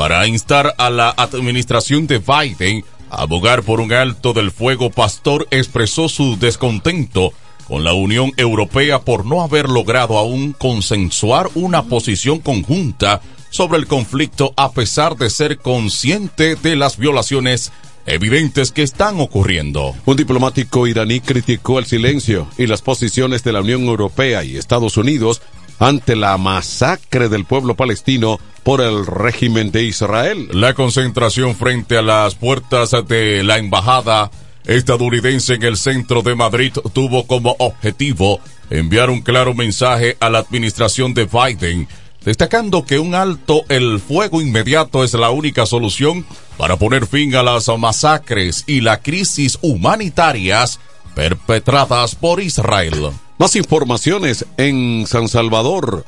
para 0.00 0.26
instar 0.26 0.74
a 0.78 0.88
la 0.88 1.10
administración 1.10 2.06
de 2.06 2.20
Biden 2.20 2.86
a 3.10 3.20
abogar 3.20 3.62
por 3.62 3.82
un 3.82 3.92
alto 3.92 4.32
del 4.32 4.50
fuego, 4.50 4.88
Pastor 4.88 5.46
expresó 5.50 6.08
su 6.08 6.38
descontento 6.38 7.34
con 7.68 7.84
la 7.84 7.92
Unión 7.92 8.32
Europea 8.38 9.02
por 9.02 9.26
no 9.26 9.42
haber 9.42 9.68
logrado 9.68 10.16
aún 10.16 10.54
consensuar 10.54 11.50
una 11.54 11.82
posición 11.82 12.38
conjunta 12.38 13.20
sobre 13.50 13.76
el 13.76 13.86
conflicto 13.86 14.54
a 14.56 14.72
pesar 14.72 15.18
de 15.18 15.28
ser 15.28 15.58
consciente 15.58 16.54
de 16.54 16.76
las 16.76 16.96
violaciones 16.96 17.70
evidentes 18.06 18.72
que 18.72 18.82
están 18.82 19.20
ocurriendo. 19.20 19.94
Un 20.06 20.16
diplomático 20.16 20.86
iraní 20.86 21.20
criticó 21.20 21.78
el 21.78 21.84
silencio 21.84 22.48
y 22.56 22.66
las 22.66 22.80
posiciones 22.80 23.44
de 23.44 23.52
la 23.52 23.60
Unión 23.60 23.82
Europea 23.82 24.44
y 24.44 24.56
Estados 24.56 24.96
Unidos 24.96 25.42
ante 25.80 26.14
la 26.14 26.38
masacre 26.38 27.28
del 27.28 27.46
pueblo 27.46 27.74
palestino 27.74 28.38
por 28.62 28.80
el 28.82 29.06
régimen 29.06 29.72
de 29.72 29.82
Israel. 29.84 30.48
La 30.52 30.74
concentración 30.74 31.56
frente 31.56 31.96
a 31.96 32.02
las 32.02 32.36
puertas 32.36 32.94
de 33.08 33.42
la 33.42 33.58
embajada 33.58 34.30
estadounidense 34.66 35.54
en 35.54 35.64
el 35.64 35.76
centro 35.76 36.22
de 36.22 36.36
Madrid 36.36 36.72
tuvo 36.92 37.26
como 37.26 37.56
objetivo 37.58 38.40
enviar 38.68 39.10
un 39.10 39.22
claro 39.22 39.54
mensaje 39.54 40.16
a 40.20 40.30
la 40.30 40.38
administración 40.38 41.14
de 41.14 41.24
Biden 41.24 41.88
destacando 42.24 42.84
que 42.84 42.98
un 42.98 43.14
alto 43.14 43.64
el 43.68 43.98
fuego 43.98 44.40
inmediato 44.40 45.04
es 45.04 45.14
la 45.14 45.30
única 45.30 45.66
solución 45.66 46.26
para 46.56 46.76
poner 46.76 47.06
fin 47.06 47.34
a 47.34 47.42
las 47.42 47.68
masacres 47.78 48.64
y 48.66 48.82
la 48.82 49.00
crisis 49.00 49.58
humanitarias 49.62 50.78
perpetradas 51.14 52.14
por 52.14 52.40
Israel. 52.40 53.10
Más 53.38 53.56
informaciones 53.56 54.44
en 54.56 55.06
San 55.06 55.28
Salvador. 55.28 56.04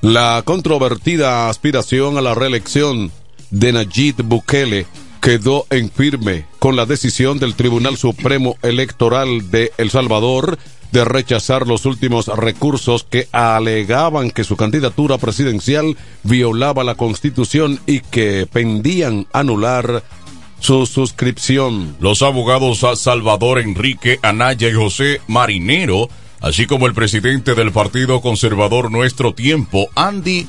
La 0.00 0.42
controvertida 0.44 1.48
aspiración 1.48 2.16
a 2.16 2.20
la 2.20 2.34
reelección 2.34 3.10
de 3.50 3.72
Nayib 3.72 4.22
Bukele 4.22 4.86
quedó 5.20 5.66
en 5.70 5.90
firme 5.90 6.46
con 6.58 6.76
la 6.76 6.86
decisión 6.86 7.38
del 7.38 7.54
Tribunal 7.54 7.96
Supremo 7.96 8.56
Electoral 8.62 9.50
de 9.50 9.72
El 9.76 9.90
Salvador 9.90 10.58
de 10.92 11.04
rechazar 11.04 11.66
los 11.66 11.86
últimos 11.86 12.26
recursos 12.26 13.04
que 13.08 13.28
alegaban 13.32 14.30
que 14.30 14.44
su 14.44 14.56
candidatura 14.56 15.18
presidencial 15.18 15.96
violaba 16.22 16.84
la 16.84 16.94
constitución 16.94 17.78
y 17.86 18.00
que 18.00 18.48
pendían 18.50 19.26
anular 19.32 20.02
su 20.60 20.86
suscripción. 20.86 21.96
Los 22.00 22.22
abogados 22.22 22.84
Salvador 22.94 23.58
Enrique 23.58 24.18
Anaya 24.22 24.68
y 24.68 24.74
José 24.74 25.20
Marinero, 25.26 26.08
así 26.40 26.66
como 26.66 26.86
el 26.86 26.94
presidente 26.94 27.54
del 27.54 27.72
Partido 27.72 28.20
Conservador 28.20 28.90
Nuestro 28.90 29.34
Tiempo, 29.34 29.88
Andy 29.96 30.46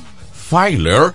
Filer, 0.48 1.14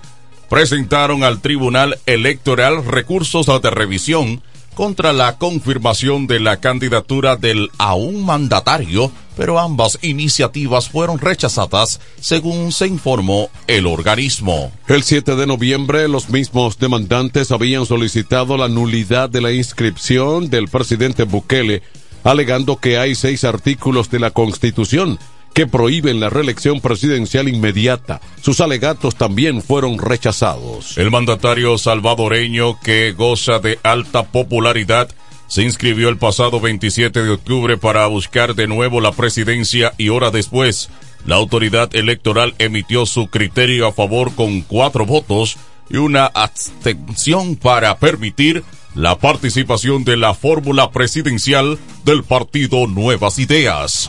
presentaron 0.50 1.24
al 1.24 1.40
Tribunal 1.40 1.98
Electoral 2.06 2.84
recursos 2.84 3.46
de 3.46 3.70
revisión 3.70 4.42
contra 4.78 5.12
la 5.12 5.38
confirmación 5.38 6.28
de 6.28 6.38
la 6.38 6.58
candidatura 6.58 7.34
del 7.34 7.68
aún 7.78 8.24
mandatario, 8.24 9.10
pero 9.36 9.58
ambas 9.58 9.98
iniciativas 10.02 10.88
fueron 10.88 11.18
rechazadas, 11.18 11.98
según 12.20 12.70
se 12.70 12.86
informó 12.86 13.50
el 13.66 13.88
organismo. 13.88 14.70
El 14.86 15.02
7 15.02 15.34
de 15.34 15.48
noviembre, 15.48 16.06
los 16.06 16.30
mismos 16.30 16.78
demandantes 16.78 17.50
habían 17.50 17.86
solicitado 17.86 18.56
la 18.56 18.68
nulidad 18.68 19.28
de 19.28 19.40
la 19.40 19.50
inscripción 19.50 20.48
del 20.48 20.68
presidente 20.68 21.24
Bukele, 21.24 21.82
alegando 22.22 22.76
que 22.76 22.98
hay 22.98 23.16
seis 23.16 23.42
artículos 23.42 24.12
de 24.12 24.20
la 24.20 24.30
Constitución 24.30 25.18
que 25.58 25.66
prohíben 25.66 26.20
la 26.20 26.30
reelección 26.30 26.80
presidencial 26.80 27.48
inmediata. 27.48 28.20
Sus 28.40 28.60
alegatos 28.60 29.16
también 29.16 29.60
fueron 29.60 29.98
rechazados. 29.98 30.96
El 30.96 31.10
mandatario 31.10 31.76
salvadoreño, 31.78 32.78
que 32.78 33.10
goza 33.10 33.58
de 33.58 33.80
alta 33.82 34.22
popularidad, 34.22 35.08
se 35.48 35.64
inscribió 35.64 36.10
el 36.10 36.16
pasado 36.16 36.60
27 36.60 37.24
de 37.24 37.30
octubre 37.30 37.76
para 37.76 38.06
buscar 38.06 38.54
de 38.54 38.68
nuevo 38.68 39.00
la 39.00 39.10
presidencia 39.10 39.94
y 39.98 40.10
hora 40.10 40.30
después, 40.30 40.90
la 41.26 41.34
autoridad 41.34 41.92
electoral 41.96 42.54
emitió 42.60 43.04
su 43.04 43.26
criterio 43.26 43.88
a 43.88 43.92
favor 43.92 44.36
con 44.36 44.60
cuatro 44.60 45.06
votos 45.06 45.56
y 45.90 45.96
una 45.96 46.26
abstención 46.26 47.56
para 47.56 47.98
permitir 47.98 48.62
la 48.94 49.18
participación 49.18 50.04
de 50.04 50.18
la 50.18 50.34
fórmula 50.34 50.92
presidencial 50.92 51.80
del 52.04 52.22
partido 52.22 52.86
Nuevas 52.86 53.40
Ideas. 53.40 54.08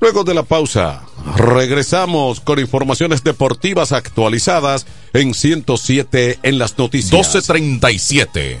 Luego 0.00 0.22
de 0.22 0.34
la 0.34 0.44
pausa, 0.44 1.02
regresamos 1.36 2.40
con 2.40 2.58
informaciones 2.60 3.24
deportivas 3.24 3.92
actualizadas 3.92 4.86
en 5.12 5.34
107 5.34 6.38
en 6.42 6.58
las 6.58 6.78
noticias. 6.78 7.12
1237. 7.12 8.60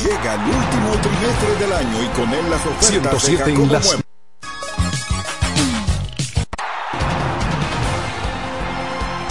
Llega 0.03 0.33
el 0.35 0.41
último 0.41 0.91
trimestre 1.01 1.55
del 1.59 1.73
año 1.73 2.03
y 2.03 2.07
con 2.15 2.31
él 2.33 2.49
las 2.49 2.65
ofertas 2.65 3.21
107 3.21 3.43
de 3.45 3.51
en 3.53 3.71
las- 3.71 3.97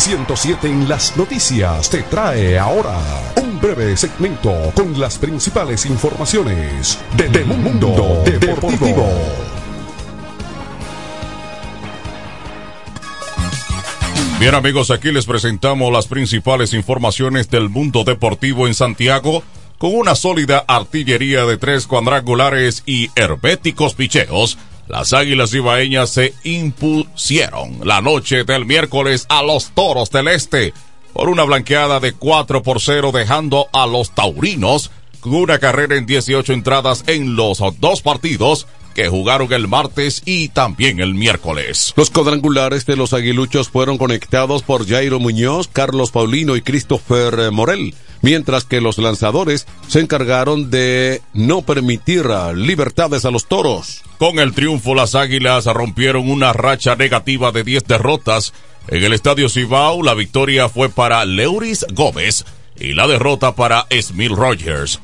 107 0.08 0.68
en 0.68 0.88
las 0.88 1.18
noticias 1.18 1.90
te 1.90 2.02
trae 2.02 2.58
ahora 2.58 2.98
un 3.42 3.60
breve 3.60 3.94
segmento 3.94 4.72
con 4.74 4.98
las 4.98 5.18
principales 5.18 5.84
informaciones 5.84 6.98
del 7.14 7.44
mundo 7.44 8.22
deportivo. 8.24 9.06
Bien 14.40 14.54
amigos, 14.54 14.90
aquí 14.90 15.12
les 15.12 15.26
presentamos 15.26 15.92
las 15.92 16.06
principales 16.06 16.72
informaciones 16.72 17.50
del 17.50 17.68
mundo 17.68 18.02
deportivo 18.04 18.66
en 18.66 18.72
Santiago 18.72 19.42
con 19.76 19.94
una 19.94 20.14
sólida 20.14 20.64
artillería 20.66 21.44
de 21.44 21.58
tres 21.58 21.86
cuadrangulares 21.86 22.82
y 22.86 23.10
herméticos 23.14 23.92
picheos. 23.92 24.56
Las 24.88 25.12
águilas 25.12 25.52
ibaeñas 25.52 26.10
se 26.10 26.32
impusieron 26.44 27.80
la 27.84 28.00
noche 28.00 28.44
del 28.44 28.64
miércoles 28.64 29.26
a 29.28 29.42
los 29.42 29.70
toros 29.72 30.10
del 30.10 30.28
este 30.28 30.72
por 31.12 31.28
una 31.28 31.44
blanqueada 31.44 32.00
de 32.00 32.12
4 32.12 32.62
por 32.62 32.80
0 32.80 33.12
dejando 33.12 33.68
a 33.72 33.86
los 33.86 34.14
taurinos 34.14 34.90
con 35.20 35.34
una 35.34 35.58
carrera 35.58 35.96
en 35.96 36.06
18 36.06 36.52
entradas 36.54 37.04
en 37.06 37.36
los 37.36 37.58
dos 37.80 38.00
partidos 38.00 38.66
que 38.94 39.08
jugaron 39.08 39.52
el 39.52 39.68
martes 39.68 40.22
y 40.24 40.48
también 40.48 41.00
el 41.00 41.14
miércoles. 41.14 41.92
Los 41.96 42.10
cuadrangulares 42.10 42.86
de 42.86 42.96
los 42.96 43.12
aguiluchos 43.12 43.68
fueron 43.68 43.98
conectados 43.98 44.62
por 44.62 44.88
Jairo 44.88 45.20
Muñoz, 45.20 45.68
Carlos 45.68 46.10
Paulino 46.10 46.56
y 46.56 46.62
Christopher 46.62 47.52
Morel, 47.52 47.94
mientras 48.22 48.64
que 48.64 48.80
los 48.80 48.98
lanzadores 48.98 49.66
se 49.86 50.00
encargaron 50.00 50.70
de 50.70 51.22
no 51.32 51.62
permitir 51.62 52.26
libertades 52.54 53.24
a 53.24 53.30
los 53.30 53.46
toros. 53.46 54.02
Con 54.18 54.40
el 54.40 54.52
triunfo, 54.52 54.96
las 54.96 55.14
Águilas 55.14 55.66
rompieron 55.66 56.28
una 56.28 56.52
racha 56.52 56.96
negativa 56.96 57.52
de 57.52 57.62
10 57.62 57.84
derrotas. 57.84 58.52
En 58.88 59.04
el 59.04 59.12
Estadio 59.12 59.48
Cibao, 59.48 60.02
la 60.02 60.14
victoria 60.14 60.68
fue 60.68 60.88
para 60.88 61.24
Leuris 61.24 61.86
Gómez 61.92 62.44
y 62.80 62.94
la 62.94 63.06
derrota 63.06 63.54
para 63.54 63.86
Smil 64.00 64.34
Rogers. 64.34 65.00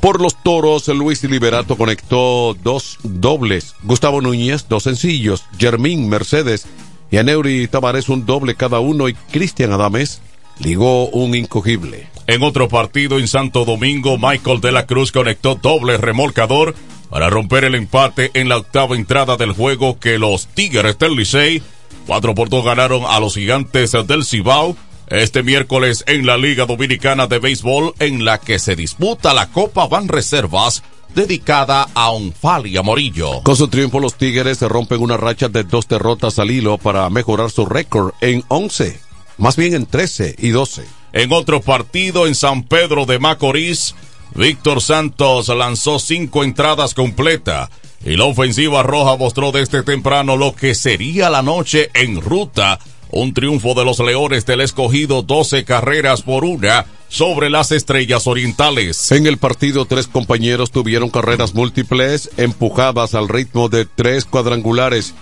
Por 0.00 0.20
los 0.20 0.42
toros, 0.42 0.88
Luis 0.88 1.24
Liberato 1.24 1.76
conectó 1.76 2.54
dos 2.62 2.98
dobles. 3.02 3.76
Gustavo 3.82 4.20
Núñez, 4.20 4.66
dos 4.68 4.82
sencillos. 4.82 5.44
Germín 5.58 6.10
Mercedes 6.10 6.66
y 7.10 7.16
Aneuri 7.16 7.66
Tavares 7.66 8.10
un 8.10 8.26
doble 8.26 8.56
cada 8.56 8.80
uno 8.80 9.08
y 9.08 9.14
Cristian 9.14 9.72
Adames 9.72 10.20
ligó 10.58 11.08
un 11.08 11.34
incogible. 11.34 12.08
En 12.26 12.42
otro 12.42 12.68
partido 12.68 13.18
en 13.18 13.26
Santo 13.26 13.64
Domingo, 13.64 14.18
Michael 14.18 14.60
de 14.60 14.72
la 14.72 14.86
Cruz 14.86 15.12
conectó 15.12 15.54
doble 15.54 15.96
remolcador 15.96 16.74
para 17.10 17.28
romper 17.28 17.64
el 17.64 17.74
empate 17.74 18.30
en 18.34 18.48
la 18.48 18.56
octava 18.56 18.96
entrada 18.96 19.36
del 19.36 19.52
juego 19.52 19.98
que 19.98 20.18
los 20.18 20.46
Tigres 20.46 20.98
del 20.98 21.16
Licey 21.16 21.62
4 22.06 22.34
por 22.34 22.48
2 22.48 22.64
ganaron 22.64 23.02
a 23.06 23.20
los 23.20 23.34
gigantes 23.34 23.92
del 24.06 24.24
Cibao 24.24 24.76
este 25.08 25.42
miércoles 25.42 26.04
en 26.06 26.24
la 26.24 26.36
Liga 26.36 26.66
Dominicana 26.66 27.26
de 27.26 27.40
Béisbol 27.40 27.94
en 27.98 28.24
la 28.24 28.38
que 28.38 28.58
se 28.58 28.76
disputa 28.76 29.34
la 29.34 29.50
Copa 29.50 29.88
Van 29.88 30.06
Reservas 30.06 30.84
dedicada 31.14 31.88
a 31.94 32.10
Onfalia 32.10 32.82
Morillo. 32.82 33.42
Con 33.42 33.56
su 33.56 33.66
triunfo, 33.66 33.98
los 33.98 34.14
Tigres 34.14 34.58
se 34.58 34.68
rompen 34.68 35.00
una 35.00 35.16
racha 35.16 35.48
de 35.48 35.64
dos 35.64 35.88
derrotas 35.88 36.38
al 36.38 36.52
hilo 36.52 36.78
para 36.78 37.10
mejorar 37.10 37.50
su 37.50 37.66
récord 37.66 38.12
en 38.20 38.44
11, 38.46 39.00
más 39.36 39.56
bien 39.56 39.74
en 39.74 39.86
13 39.86 40.36
y 40.38 40.50
12. 40.50 40.84
En 41.12 41.32
otro 41.32 41.60
partido 41.60 42.28
en 42.28 42.36
San 42.36 42.62
Pedro 42.62 43.04
de 43.04 43.18
Macorís, 43.18 43.96
Víctor 44.34 44.80
Santos 44.80 45.48
lanzó 45.48 45.98
cinco 45.98 46.44
entradas 46.44 46.94
completas 46.94 47.70
y 48.04 48.16
la 48.16 48.24
ofensiva 48.24 48.82
roja 48.82 49.16
mostró 49.16 49.52
desde 49.52 49.82
temprano 49.82 50.36
lo 50.36 50.54
que 50.54 50.74
sería 50.74 51.30
la 51.30 51.42
noche 51.42 51.90
en 51.94 52.20
ruta. 52.20 52.78
Un 53.12 53.34
triunfo 53.34 53.74
de 53.74 53.84
los 53.84 53.98
Leones 53.98 54.46
del 54.46 54.60
Escogido 54.60 55.22
12 55.22 55.64
carreras 55.64 56.22
por 56.22 56.44
una 56.44 56.86
sobre 57.08 57.50
las 57.50 57.72
Estrellas 57.72 58.28
Orientales. 58.28 59.10
En 59.10 59.26
el 59.26 59.36
partido, 59.36 59.84
tres 59.84 60.06
compañeros 60.06 60.70
tuvieron 60.70 61.10
carreras 61.10 61.54
múltiples 61.54 62.30
empujadas 62.36 63.14
al 63.14 63.28
ritmo 63.28 63.68
de 63.68 63.84
tres 63.84 64.24
cuadrangulares. 64.24 65.14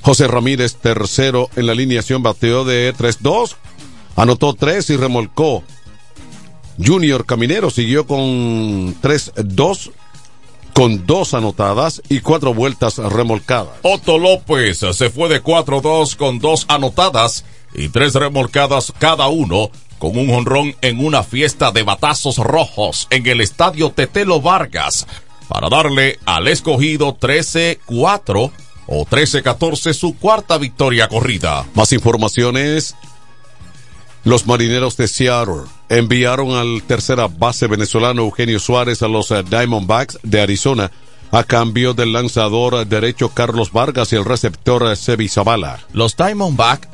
José 0.00 0.26
Ramírez, 0.26 0.74
tercero 0.74 1.48
en 1.54 1.66
la 1.66 1.72
alineación, 1.72 2.24
bateó 2.24 2.64
de 2.64 2.92
3-2, 2.92 3.54
anotó 4.16 4.54
tres 4.54 4.90
y 4.90 4.96
remolcó. 4.96 5.62
Junior 6.78 7.26
Caminero 7.26 7.70
siguió 7.70 8.06
con 8.06 9.00
3-2, 9.00 9.90
con 10.72 11.06
dos 11.06 11.34
anotadas 11.34 12.02
y 12.08 12.20
cuatro 12.20 12.54
vueltas 12.54 12.98
remolcadas. 12.98 13.74
Otto 13.82 14.18
López 14.18 14.78
se 14.78 15.10
fue 15.10 15.28
de 15.28 15.42
4-2 15.42 16.16
con 16.16 16.38
dos 16.38 16.64
anotadas 16.68 17.44
y 17.74 17.88
tres 17.88 18.14
remolcadas 18.14 18.92
cada 18.98 19.28
uno 19.28 19.70
con 19.98 20.16
un 20.18 20.30
honrón 20.30 20.74
en 20.80 21.04
una 21.04 21.22
fiesta 21.22 21.70
de 21.70 21.84
batazos 21.84 22.38
rojos 22.38 23.06
en 23.10 23.26
el 23.26 23.40
estadio 23.40 23.90
Tetelo 23.90 24.40
Vargas 24.40 25.06
para 25.48 25.68
darle 25.68 26.18
al 26.24 26.48
escogido 26.48 27.16
13-4 27.18 28.50
o 28.86 29.06
13-14 29.06 29.92
su 29.92 30.16
cuarta 30.16 30.58
victoria 30.58 31.08
corrida. 31.08 31.66
Más 31.74 31.92
informaciones. 31.92 32.96
Los 34.24 34.46
marineros 34.46 34.96
de 34.96 35.08
Seattle 35.08 35.62
enviaron 35.98 36.56
al 36.56 36.82
tercera 36.84 37.28
base 37.28 37.66
venezolano 37.66 38.22
Eugenio 38.22 38.58
Suárez 38.58 39.02
a 39.02 39.08
los 39.08 39.30
eh, 39.30 39.42
Diamondbacks 39.42 40.18
de 40.22 40.40
Arizona 40.40 40.90
a 41.30 41.44
cambio 41.44 41.92
del 41.92 42.14
lanzador 42.14 42.86
derecho 42.86 43.28
Carlos 43.28 43.72
Vargas 43.72 44.12
y 44.12 44.16
el 44.16 44.24
receptor 44.24 44.90
eh, 44.90 44.96
Sebi 44.96 45.28
Zavala. 45.28 45.80
Los 45.92 46.16
Diamondbacks, 46.16 46.88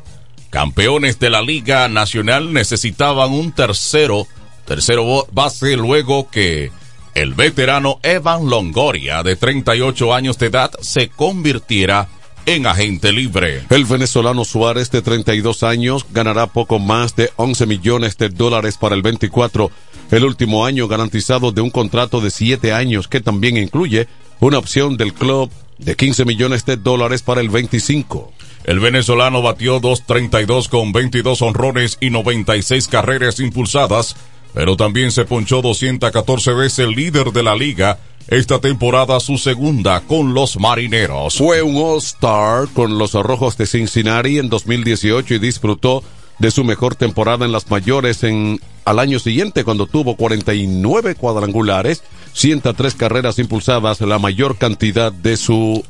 campeones 0.49 1.17
de 1.17 1.29
la 1.29 1.41
Liga 1.41 1.87
Nacional, 1.87 2.51
necesitaban 2.51 3.31
un 3.31 3.53
tercero, 3.53 4.27
tercero 4.65 5.25
base 5.31 5.77
luego 5.77 6.29
que 6.29 6.69
el 7.15 7.33
veterano 7.35 7.99
Evan 8.03 8.49
Longoria, 8.49 9.23
de 9.23 9.37
38 9.37 10.13
años 10.13 10.37
de 10.37 10.47
edad, 10.47 10.71
se 10.81 11.07
convirtiera 11.07 12.09
en 12.49 12.65
agente 12.65 13.11
libre. 13.11 13.61
El 13.69 13.85
venezolano 13.85 14.43
Suárez, 14.43 14.89
de 14.89 15.03
32 15.03 15.61
años, 15.61 16.07
ganará 16.11 16.47
poco 16.47 16.79
más 16.79 17.15
de 17.15 17.29
11 17.35 17.67
millones 17.67 18.17
de 18.17 18.29
dólares 18.29 18.75
para 18.75 18.95
el 18.95 19.03
24, 19.03 19.69
el 20.09 20.25
último 20.25 20.65
año 20.65 20.87
garantizado 20.87 21.51
de 21.51 21.61
un 21.61 21.69
contrato 21.69 22.21
de 22.21 22.31
7 22.31 22.73
años 22.73 23.07
que 23.07 23.21
también 23.21 23.55
incluye 23.55 24.07
una 24.39 24.57
opción 24.57 24.97
del 24.97 25.13
club 25.13 25.51
de 25.77 25.95
15 25.95 26.25
millones 26.25 26.65
de 26.65 26.77
dólares 26.77 27.21
para 27.21 27.41
el 27.41 27.49
25. 27.49 28.33
El 28.63 28.79
venezolano 28.79 29.43
batió 29.43 29.79
2.32 29.79 30.69
con 30.69 30.91
22 30.91 31.43
honrones 31.43 31.99
y 32.01 32.09
96 32.09 32.87
carreras 32.87 33.39
impulsadas, 33.39 34.15
pero 34.53 34.75
también 34.75 35.11
se 35.11 35.25
ponchó 35.25 35.61
214 35.61 36.53
veces 36.53 36.79
el 36.79 36.91
líder 36.91 37.31
de 37.31 37.43
la 37.43 37.55
liga, 37.55 37.99
esta 38.27 38.59
temporada 38.59 39.19
su 39.19 39.37
segunda 39.37 40.01
con 40.01 40.33
los 40.33 40.59
marineros. 40.59 41.37
Fue 41.37 41.61
un 41.61 41.75
All-Star 41.77 42.67
con 42.73 42.97
los 42.97 43.13
Rojos 43.13 43.57
de 43.57 43.65
Cincinnati 43.65 44.37
en 44.37 44.49
2018 44.49 45.35
y 45.35 45.39
disfrutó 45.39 46.03
de 46.37 46.51
su 46.51 46.63
mejor 46.63 46.95
temporada 46.95 47.45
en 47.45 47.51
las 47.51 47.69
mayores 47.69 48.23
en 48.23 48.59
al 48.85 48.97
año 48.97 49.19
siguiente 49.19 49.63
cuando 49.63 49.85
tuvo 49.85 50.15
49 50.15 51.13
cuadrangulares, 51.15 52.01
103 52.33 52.95
carreras 52.95 53.37
impulsadas, 53.37 54.01
la 54.01 54.17
mayor 54.17 54.57
cantidad 54.57 55.11
de 55.11 55.37
su 55.37 55.85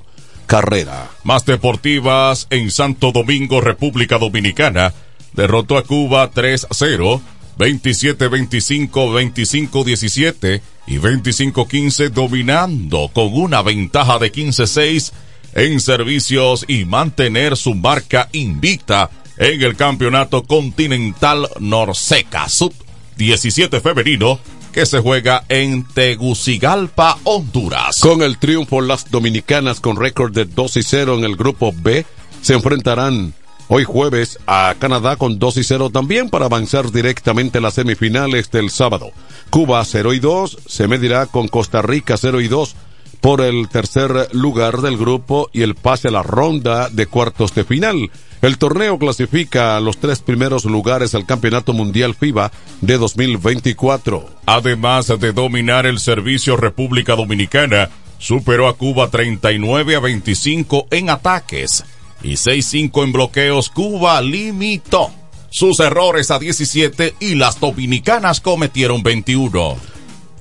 carrera. 0.48 1.10
Más 1.24 1.46
deportivas 1.46 2.48
en 2.50 2.72
Santo 2.72 3.12
Domingo, 3.12 3.62
República 3.62 4.18
Dominicana. 4.18 4.94
Derrotó 5.34 5.78
a 5.78 5.84
Cuba 5.84 6.32
3-0, 6.32 7.22
27-25, 7.60 8.90
25-17 8.90 10.62
y 10.88 10.98
25-15 10.98 12.10
dominando 12.10 13.12
con 13.14 13.34
una 13.34 13.62
ventaja 13.62 14.18
de 14.18 14.32
15-6 14.32 15.12
en 15.54 15.80
servicios 15.82 16.64
y 16.68 16.86
mantener 16.86 17.58
su 17.58 17.76
marca 17.76 18.30
invicta 18.32 19.10
en 19.38 19.62
el 19.62 19.76
Campeonato 19.76 20.44
Continental 20.44 21.50
Norseca 21.60 22.48
Sub 22.48 22.74
17 23.18 23.82
femenino 23.82 24.40
que 24.72 24.86
se 24.86 25.00
juega 25.00 25.44
en 25.50 25.84
Tegucigalpa, 25.84 27.18
Honduras. 27.24 28.00
Con 28.00 28.22
el 28.22 28.38
triunfo, 28.38 28.82
las 28.82 29.10
dominicanas 29.10 29.80
con 29.80 29.98
récord 29.98 30.32
de 30.32 30.46
2 30.46 30.78
y 30.78 30.84
0 30.84 31.18
en 31.18 31.24
el 31.26 31.36
grupo 31.36 31.74
B 31.76 32.06
se 32.42 32.54
enfrentarán 32.54 33.34
hoy 33.70 33.84
jueves 33.84 34.40
a 34.48 34.76
Canadá 34.78 35.16
con 35.16 35.40
2 35.40 35.58
y 35.58 35.64
0 35.64 35.92
también 35.92 36.30
para 36.30 36.46
avanzar 36.46 36.92
directamente 36.92 37.60
a 37.60 37.62
las 37.62 37.76
semifinales 37.76 38.52
del 38.52 38.72
sábado. 38.72 39.12
Cuba 39.50 39.84
0 39.86 40.14
y 40.14 40.20
2 40.20 40.58
se 40.66 40.88
medirá 40.88 41.28
con 41.28 41.48
Costa 41.48 41.82
Rica 41.82 42.18
0 42.18 42.42
y 42.42 42.48
2 42.48 42.76
por 43.22 43.42
el 43.42 43.70
tercer 43.70 44.30
lugar 44.34 44.82
del 44.82 44.98
grupo 44.98 45.50
y 45.54 45.62
el 45.62 45.76
pase 45.76 46.08
a 46.08 46.12
la 46.12 46.24
ronda 46.24 46.90
de 46.90 47.06
cuartos 47.06 47.54
de 47.54 47.64
final. 47.64 48.12
El 48.42 48.58
torneo 48.58 48.98
clasifica 48.98 49.78
a 49.78 49.82
los 49.82 49.98
tres 49.98 50.20
primeros 50.20 50.66
lugares 50.66 51.14
al 51.14 51.26
Campeonato 51.26 51.74
Mundial 51.74 52.16
FIBA 52.16 52.52
de 52.82 52.98
2024. 52.98 54.30
Además 54.46 55.08
de 55.08 55.34
dominar 55.34 55.86
el 55.86 56.00
servicio 56.00 56.56
República 56.58 57.16
Dominicana, 57.16 57.90
superó 58.18 58.68
a 58.68 58.78
Cuba 58.78 59.10
39 59.10 59.96
a 59.96 60.00
25 60.00 60.88
en 60.90 61.10
ataques 61.10 61.84
y 62.24 62.34
6-5 62.34 63.04
en 63.04 63.12
bloqueos. 63.12 63.70
Cuba 63.70 64.22
limitó 64.22 65.12
sus 65.50 65.80
errores 65.80 66.32
a 66.32 66.40
17 66.40 67.16
y 67.20 67.36
las 67.36 67.60
dominicanas 67.60 68.42
cometieron 68.42 69.04
21. 69.04 69.78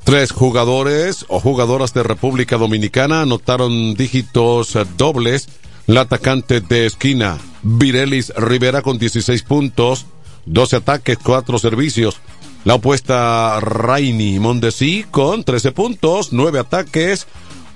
Tres 0.04 0.32
jugadores 0.32 1.24
o 1.28 1.40
jugadoras 1.40 1.92
de 1.92 2.02
República 2.02 2.56
Dominicana 2.56 3.22
anotaron 3.22 3.94
dígitos 3.94 4.76
dobles. 4.96 5.48
La 5.86 6.02
atacante 6.02 6.60
de 6.60 6.86
esquina, 6.86 7.38
Virelis 7.62 8.32
Rivera 8.36 8.82
con 8.82 8.98
16 8.98 9.42
puntos, 9.42 10.06
12 10.46 10.76
ataques, 10.76 11.18
4 11.22 11.58
servicios. 11.58 12.18
La 12.64 12.74
opuesta 12.74 13.58
Raini 13.60 14.38
Mondesi 14.38 15.04
con 15.10 15.44
13 15.44 15.72
puntos, 15.72 16.32
9 16.32 16.58
ataques, 16.58 17.26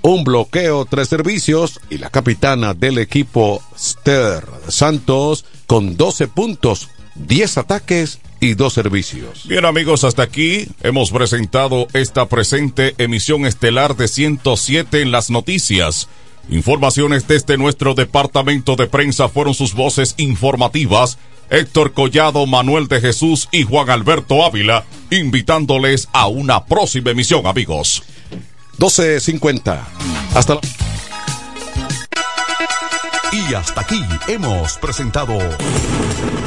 un 0.03 0.23
bloqueo, 0.23 0.85
3 0.85 1.07
servicios. 1.07 1.79
Y 1.89 1.97
la 1.97 2.11
capitana 2.11 2.75
del 2.75 2.99
equipo, 2.99 3.63
Ster 3.75 4.45
Santos, 4.67 5.45
con 5.65 5.97
12 5.97 6.27
puntos, 6.27 6.89
10 7.15 7.57
ataques 7.57 8.19
y 8.39 8.55
dos 8.55 8.73
servicios. 8.73 9.47
Bien 9.47 9.65
amigos, 9.65 10.03
hasta 10.03 10.23
aquí 10.23 10.67
hemos 10.81 11.11
presentado 11.11 11.87
esta 11.93 12.27
presente 12.27 12.93
emisión 12.97 13.45
estelar 13.45 13.95
de 13.95 14.07
107 14.07 15.01
en 15.01 15.11
las 15.11 15.29
noticias. 15.29 16.09
Informaciones 16.49 17.25
desde 17.25 17.57
nuestro 17.57 17.93
departamento 17.93 18.75
de 18.75 18.87
prensa 18.87 19.29
fueron 19.29 19.53
sus 19.53 19.73
voces 19.73 20.13
informativas. 20.17 21.17
Héctor 21.49 21.93
Collado, 21.93 22.45
Manuel 22.45 22.87
de 22.87 22.99
Jesús 22.99 23.47
y 23.51 23.63
Juan 23.63 23.89
Alberto 23.89 24.43
Ávila, 24.43 24.83
invitándoles 25.09 26.09
a 26.11 26.27
una 26.27 26.65
próxima 26.65 27.11
emisión, 27.11 27.47
amigos. 27.47 28.03
12.50. 28.77 29.79
Hasta 30.35 30.55
la... 30.55 30.61
Y 33.31 33.53
hasta 33.55 33.81
aquí 33.81 33.99
hemos 34.27 34.77
presentado 34.77 35.39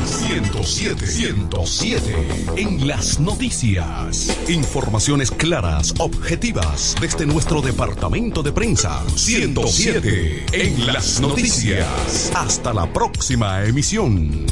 107, 0.05 1.05
107 1.05 2.45
en 2.57 2.87
las 2.87 3.18
noticias. 3.18 4.39
Informaciones 4.49 5.33
claras, 5.33 5.95
objetivas 5.99 6.95
desde 7.01 7.27
nuestro 7.27 7.61
departamento 7.61 8.45
de 8.45 8.53
prensa. 8.53 9.03
107 9.16 10.47
en 10.53 10.87
las 10.87 11.20
noticias. 11.20 12.31
Hasta 12.35 12.72
la 12.72 12.93
próxima 12.93 13.64
emisión. 13.64 14.47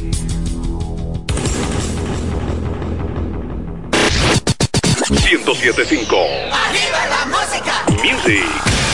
¡107.5! 5.44 6.08
¡Arriba 6.52 7.06
la 7.06 7.26
música! 7.26 7.84
Music. 8.02 8.93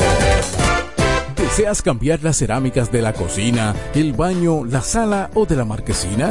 ¿Deseas 1.36 1.82
cambiar 1.82 2.22
las 2.22 2.38
cerámicas 2.38 2.92
de 2.92 3.02
la 3.02 3.12
cocina, 3.12 3.74
el 3.94 4.12
baño, 4.12 4.64
la 4.64 4.80
sala 4.80 5.28
o 5.34 5.44
de 5.44 5.56
la 5.56 5.64
marquesina? 5.64 6.30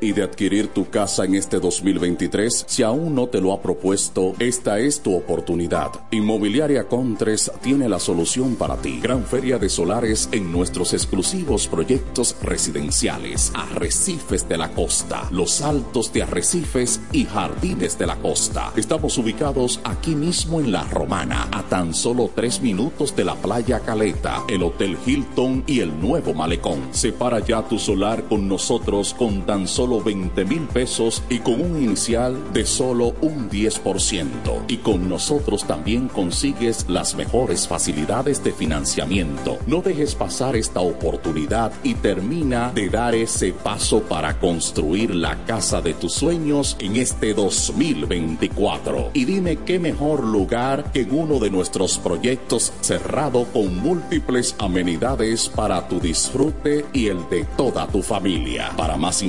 y 0.00 0.12
de 0.12 0.22
adquirir 0.22 0.68
tu 0.68 0.88
casa 0.88 1.24
en 1.24 1.34
este 1.34 1.58
2023? 1.58 2.64
Si 2.68 2.82
aún 2.82 3.14
no 3.14 3.28
te 3.28 3.40
lo 3.40 3.52
ha 3.52 3.62
propuesto, 3.62 4.34
esta 4.38 4.78
es 4.78 5.00
tu 5.00 5.14
oportunidad. 5.16 5.90
Inmobiliaria 6.10 6.88
Contres 6.88 7.50
tiene 7.62 7.88
la 7.88 7.98
solución 7.98 8.56
para 8.56 8.76
ti. 8.76 9.00
Gran 9.00 9.24
feria 9.24 9.58
de 9.58 9.68
solares 9.68 10.28
en 10.32 10.52
nuestros 10.52 10.92
exclusivos 10.92 11.66
proyectos 11.66 12.36
residenciales. 12.42 13.52
Arrecifes 13.54 14.48
de 14.48 14.58
la 14.58 14.70
Costa, 14.72 15.28
Los 15.30 15.62
Altos 15.62 16.12
de 16.12 16.22
Arrecifes 16.22 17.00
y 17.12 17.24
Jardines 17.24 17.98
de 17.98 18.06
la 18.06 18.16
Costa. 18.16 18.72
Estamos 18.76 19.18
ubicados 19.18 19.80
aquí 19.84 20.14
mismo 20.14 20.60
en 20.60 20.72
La 20.72 20.84
Romana, 20.84 21.48
a 21.52 21.62
tan 21.62 21.94
solo 21.94 22.30
tres 22.34 22.60
minutos 22.60 23.14
de 23.16 23.24
la 23.24 23.34
playa 23.34 23.80
Caleta, 23.80 24.44
el 24.48 24.62
Hotel 24.62 24.96
Hilton 25.04 25.64
y 25.66 25.80
el 25.80 26.00
nuevo 26.00 26.34
Malecón. 26.34 26.88
Separa 26.92 27.40
ya 27.40 27.62
tu 27.62 27.78
solar 27.78 28.24
con 28.24 28.48
nosotros 28.48 29.14
con 29.14 29.46
tan 29.46 29.66
solo 29.66 29.79
20 29.86 30.44
mil 30.44 30.62
pesos 30.68 31.22
y 31.30 31.38
con 31.38 31.60
un 31.60 31.82
inicial 31.82 32.52
de 32.52 32.66
solo 32.66 33.14
un 33.22 33.48
10%. 33.48 34.64
Y 34.68 34.78
con 34.78 35.08
nosotros 35.08 35.66
también 35.66 36.08
consigues 36.08 36.86
las 36.88 37.14
mejores 37.14 37.66
facilidades 37.66 38.44
de 38.44 38.52
financiamiento. 38.52 39.58
No 39.66 39.80
dejes 39.80 40.14
pasar 40.14 40.56
esta 40.56 40.80
oportunidad 40.80 41.72
y 41.82 41.94
termina 41.94 42.72
de 42.74 42.90
dar 42.90 43.14
ese 43.14 43.52
paso 43.52 44.02
para 44.02 44.38
construir 44.38 45.14
la 45.14 45.44
casa 45.46 45.80
de 45.80 45.94
tus 45.94 46.12
sueños 46.12 46.76
en 46.78 46.96
este 46.96 47.32
2024. 47.32 49.10
Y 49.14 49.24
dime 49.24 49.56
qué 49.64 49.78
mejor 49.78 50.24
lugar 50.24 50.92
que 50.92 51.00
en 51.02 51.14
uno 51.14 51.38
de 51.38 51.50
nuestros 51.50 51.98
proyectos 51.98 52.72
cerrado 52.80 53.44
con 53.52 53.78
múltiples 53.78 54.54
amenidades 54.58 55.48
para 55.48 55.88
tu 55.88 56.00
disfrute 56.00 56.84
y 56.92 57.06
el 57.06 57.28
de 57.30 57.44
toda 57.56 57.86
tu 57.86 58.02
familia. 58.02 58.72
Para 58.76 58.96
más 58.96 59.22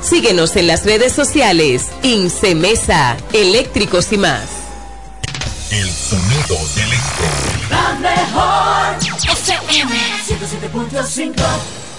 Síguenos 0.00 0.56
en 0.56 0.66
las 0.66 0.84
redes 0.84 1.12
sociales. 1.12 1.86
Incemesa, 2.02 3.16
eléctricos 3.32 4.12
y 4.12 4.18
más. 4.18 4.42
El 5.70 5.90
sonido 5.90 6.56
del 6.74 6.92
este. 6.92 7.24
La 7.70 7.94
mejor 8.00 8.96
FM 9.28 9.92
107.5 10.26 11.98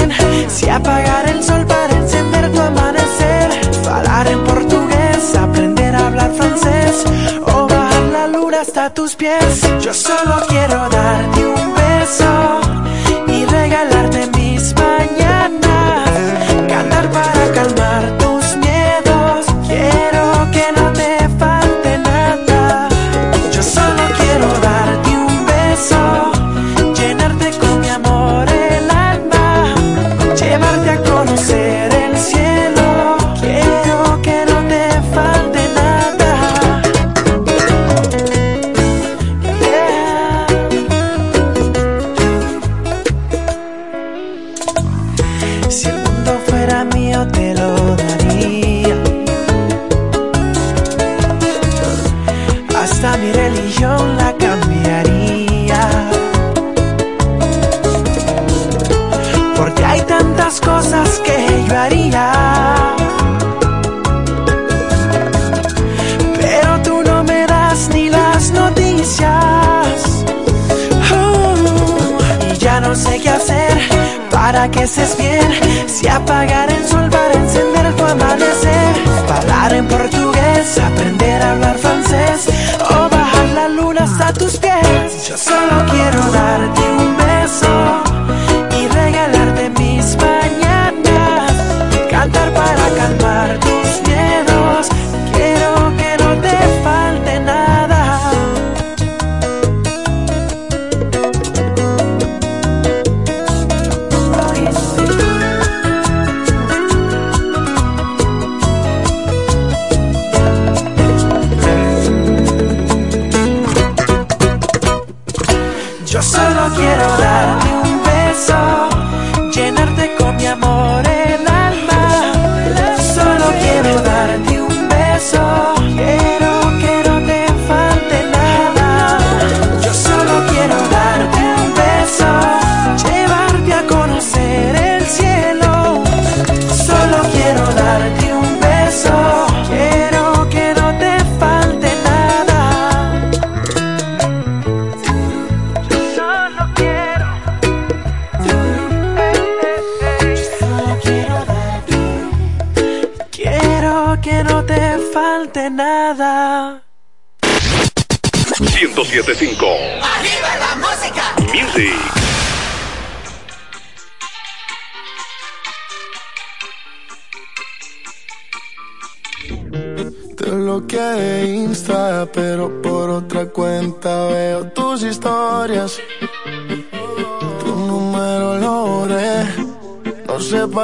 Si 0.53 0.69
apagar 0.69 1.29
el 1.29 1.41
sol 1.43 1.65
para 1.65 1.93
encender 1.93 2.51
tu 2.51 2.61
amanecer. 2.61 3.49
Hablar 3.89 4.27
en 4.27 4.43
portugués, 4.43 5.35
aprender 5.35 5.95
a 5.95 6.07
hablar 6.07 6.31
francés. 6.33 7.03
O 7.45 7.67
bajar 7.67 8.03
la 8.11 8.27
luna 8.27 8.61
hasta 8.61 8.93
tus 8.93 9.15
pies. 9.15 9.61
Yo 9.81 9.93
solo 9.93 10.35
quiero 10.49 10.77
darte 10.89 11.45
un 11.45 11.50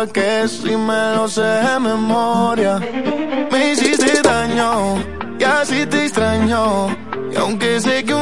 pa' 0.06 0.48
si 0.48 0.76
me 0.76 1.16
lo 1.16 1.28
sé 1.28 1.42
de 1.42 1.80
memoria. 1.80 2.80
Me 3.52 3.72
hiciste 3.72 4.22
daño 4.22 4.98
y 5.40 5.44
así 5.44 5.86
te 5.88 6.06
extraño. 6.06 6.90
Y 7.32 7.36
aunque 7.36 7.80
sé 7.82 8.04
que 8.04 8.14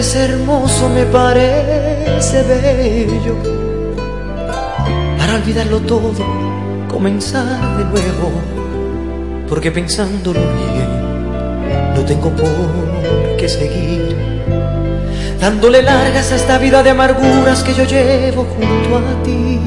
parece 0.00 0.24
hermoso, 0.24 0.88
me 0.88 1.04
parece 1.04 2.42
bello. 2.44 3.36
Para 5.18 5.34
olvidarlo 5.34 5.78
todo, 5.80 6.24
comenzar 6.88 7.76
de 7.76 7.84
nuevo. 7.84 8.32
Porque 9.46 9.70
pensándolo 9.70 10.40
bien, 10.40 11.94
no 11.94 12.02
tengo 12.06 12.30
por 12.30 13.36
qué 13.36 13.46
seguir. 13.46 14.16
Dándole 15.38 15.82
largas 15.82 16.32
a 16.32 16.36
esta 16.36 16.56
vida 16.56 16.82
de 16.82 16.88
amarguras 16.88 17.62
que 17.62 17.74
yo 17.74 17.84
llevo 17.84 18.46
junto 18.56 18.96
a 18.96 19.22
ti. 19.22 19.60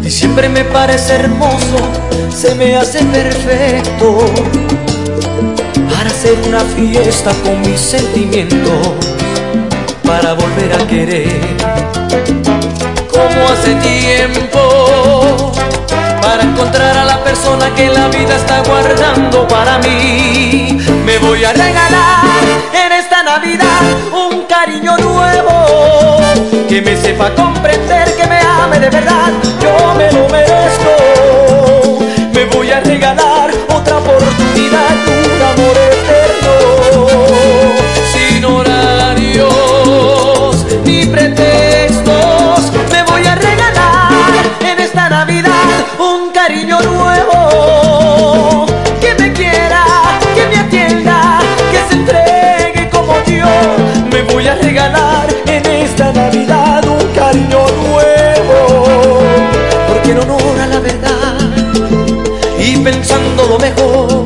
Diciembre 0.00 0.48
me 0.48 0.62
parece 0.62 1.14
hermoso, 1.16 1.78
se 2.30 2.54
me 2.54 2.76
hace 2.76 3.04
perfecto 3.06 4.18
hacer 6.26 6.48
una 6.48 6.60
fiesta 6.60 7.30
con 7.44 7.60
mis 7.60 7.80
sentimientos, 7.80 8.96
para 10.04 10.32
volver 10.32 10.72
a 10.72 10.86
querer 10.88 11.40
como 13.08 13.48
hace 13.48 13.74
tiempo, 13.76 15.52
para 16.20 16.42
encontrar 16.42 16.96
a 16.98 17.04
la 17.04 17.22
persona 17.22 17.72
que 17.76 17.88
la 17.88 18.08
vida 18.08 18.34
está 18.36 18.60
guardando 18.64 19.46
para 19.46 19.78
mí. 19.78 20.78
Me 21.04 21.18
voy 21.18 21.44
a 21.44 21.52
regalar 21.52 22.42
en 22.72 22.92
esta 22.92 23.22
Navidad 23.22 23.82
un 24.12 24.46
cariño 24.46 24.96
nuevo, 24.98 26.18
que 26.68 26.82
me 26.82 26.96
sepa 26.96 27.30
comprender, 27.36 28.16
que 28.16 28.26
me 28.26 28.40
ame 28.40 28.80
de 28.80 28.90
verdad, 28.90 29.30
yo 29.62 29.94
me 29.94 30.10
lo 30.10 30.28
merezco. 30.28 32.00
Me 32.32 32.46
voy 32.46 32.72
a 32.72 32.80
regalar 32.80 33.50
otra 33.72 33.98
oportunidad, 33.98 34.95
Un 45.38 46.30
cariño 46.32 46.80
nuevo, 46.80 48.64
que 49.02 49.14
me 49.16 49.30
quiera, 49.34 49.84
que 50.34 50.46
me 50.46 50.56
atienda, 50.56 51.40
que 51.70 51.78
se 51.88 51.94
entregue 52.00 52.88
como 52.88 53.12
yo. 53.26 53.46
Me 54.10 54.22
voy 54.32 54.48
a 54.48 54.54
regalar 54.54 55.28
en 55.46 55.66
esta 55.66 56.10
Navidad 56.14 56.82
un 56.88 57.06
cariño 57.14 57.66
nuevo, 57.68 59.20
porque 59.86 60.12
en 60.12 60.18
honor 60.20 60.58
a 60.58 60.66
la 60.68 60.80
verdad 60.80 61.36
y 62.58 62.78
pensando 62.78 63.46
lo 63.46 63.58
mejor 63.58 64.24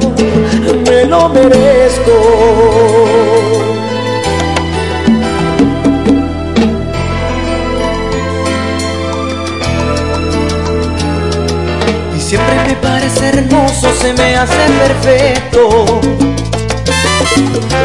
me 0.86 1.06
lo 1.06 1.28
merezco. 1.28 2.39
Hermoso, 13.70 13.92
se 14.00 14.12
me 14.14 14.36
hace 14.36 14.54
perfecto 14.54 16.00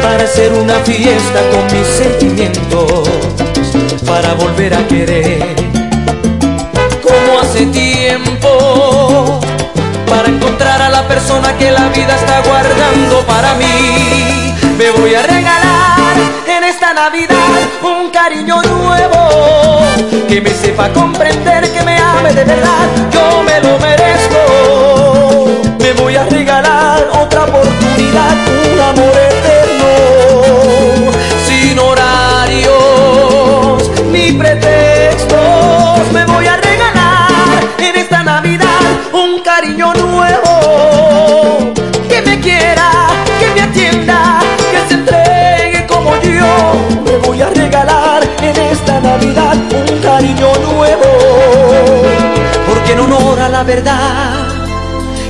para 0.02 0.24
hacer 0.24 0.52
una 0.52 0.74
fiesta 0.80 1.40
con 1.50 1.78
mis 1.78 1.86
sentimientos, 1.86 3.08
para 4.06 4.34
volver 4.34 4.74
a 4.74 4.86
querer 4.86 5.56
como 7.02 7.40
hace 7.40 7.66
tiempo 7.66 9.40
para 10.08 10.28
encontrar 10.28 10.82
a 10.82 10.88
la 10.88 11.06
persona 11.06 11.56
que 11.56 11.70
la 11.70 11.88
vida 11.88 12.14
está 12.14 12.40
guardando 12.42 13.24
para 13.26 13.54
mí. 13.54 14.54
Me 14.78 14.90
voy 14.90 15.14
a 15.14 15.22
regalar 15.22 16.16
en 16.46 16.64
esta 16.64 16.92
Navidad 16.92 17.36
un 17.82 18.10
cariño 18.10 18.62
nuevo 18.62 19.82
que 20.28 20.40
me 20.40 20.50
sepa 20.50 20.92
comprender, 20.92 21.70
que 21.72 21.82
me 21.82 21.98
ame 21.98 22.32
de 22.32 22.44
verdad. 22.44 22.88
Yo 23.12 23.42
me 23.42 23.60
lo 23.60 23.78
merezco. 23.78 24.85
Voy 25.98 26.14
a 26.14 26.24
regalar 26.24 27.08
otra 27.20 27.44
oportunidad, 27.44 28.36
un 28.72 28.80
amor 28.80 29.16
eterno, 29.16 29.90
sin 31.46 31.78
horarios 31.78 32.70
ni 34.10 34.32
pretextos. 34.32 36.12
Me 36.12 36.24
voy 36.26 36.46
a 36.46 36.56
regalar 36.56 37.64
en 37.78 37.96
esta 37.96 38.22
Navidad 38.22 38.66
un 39.12 39.40
cariño 39.42 39.92
nuevo 39.94 41.72
que 42.08 42.22
me 42.22 42.40
quiera, 42.40 42.90
que 43.40 43.50
me 43.54 43.62
atienda, 43.62 44.40
que 44.70 44.88
se 44.88 44.94
entregue 44.94 45.86
como 45.86 46.16
yo. 46.22 46.74
Me 47.04 47.16
voy 47.26 47.42
a 47.42 47.50
regalar 47.50 48.22
en 48.42 48.56
esta 48.56 49.00
Navidad 49.00 49.56
un 49.72 49.98
cariño 50.00 50.52
nuevo, 50.72 51.04
porque 52.68 52.92
en 52.92 53.00
honor 53.00 53.40
a 53.40 53.48
la 53.48 53.62
verdad 53.64 54.45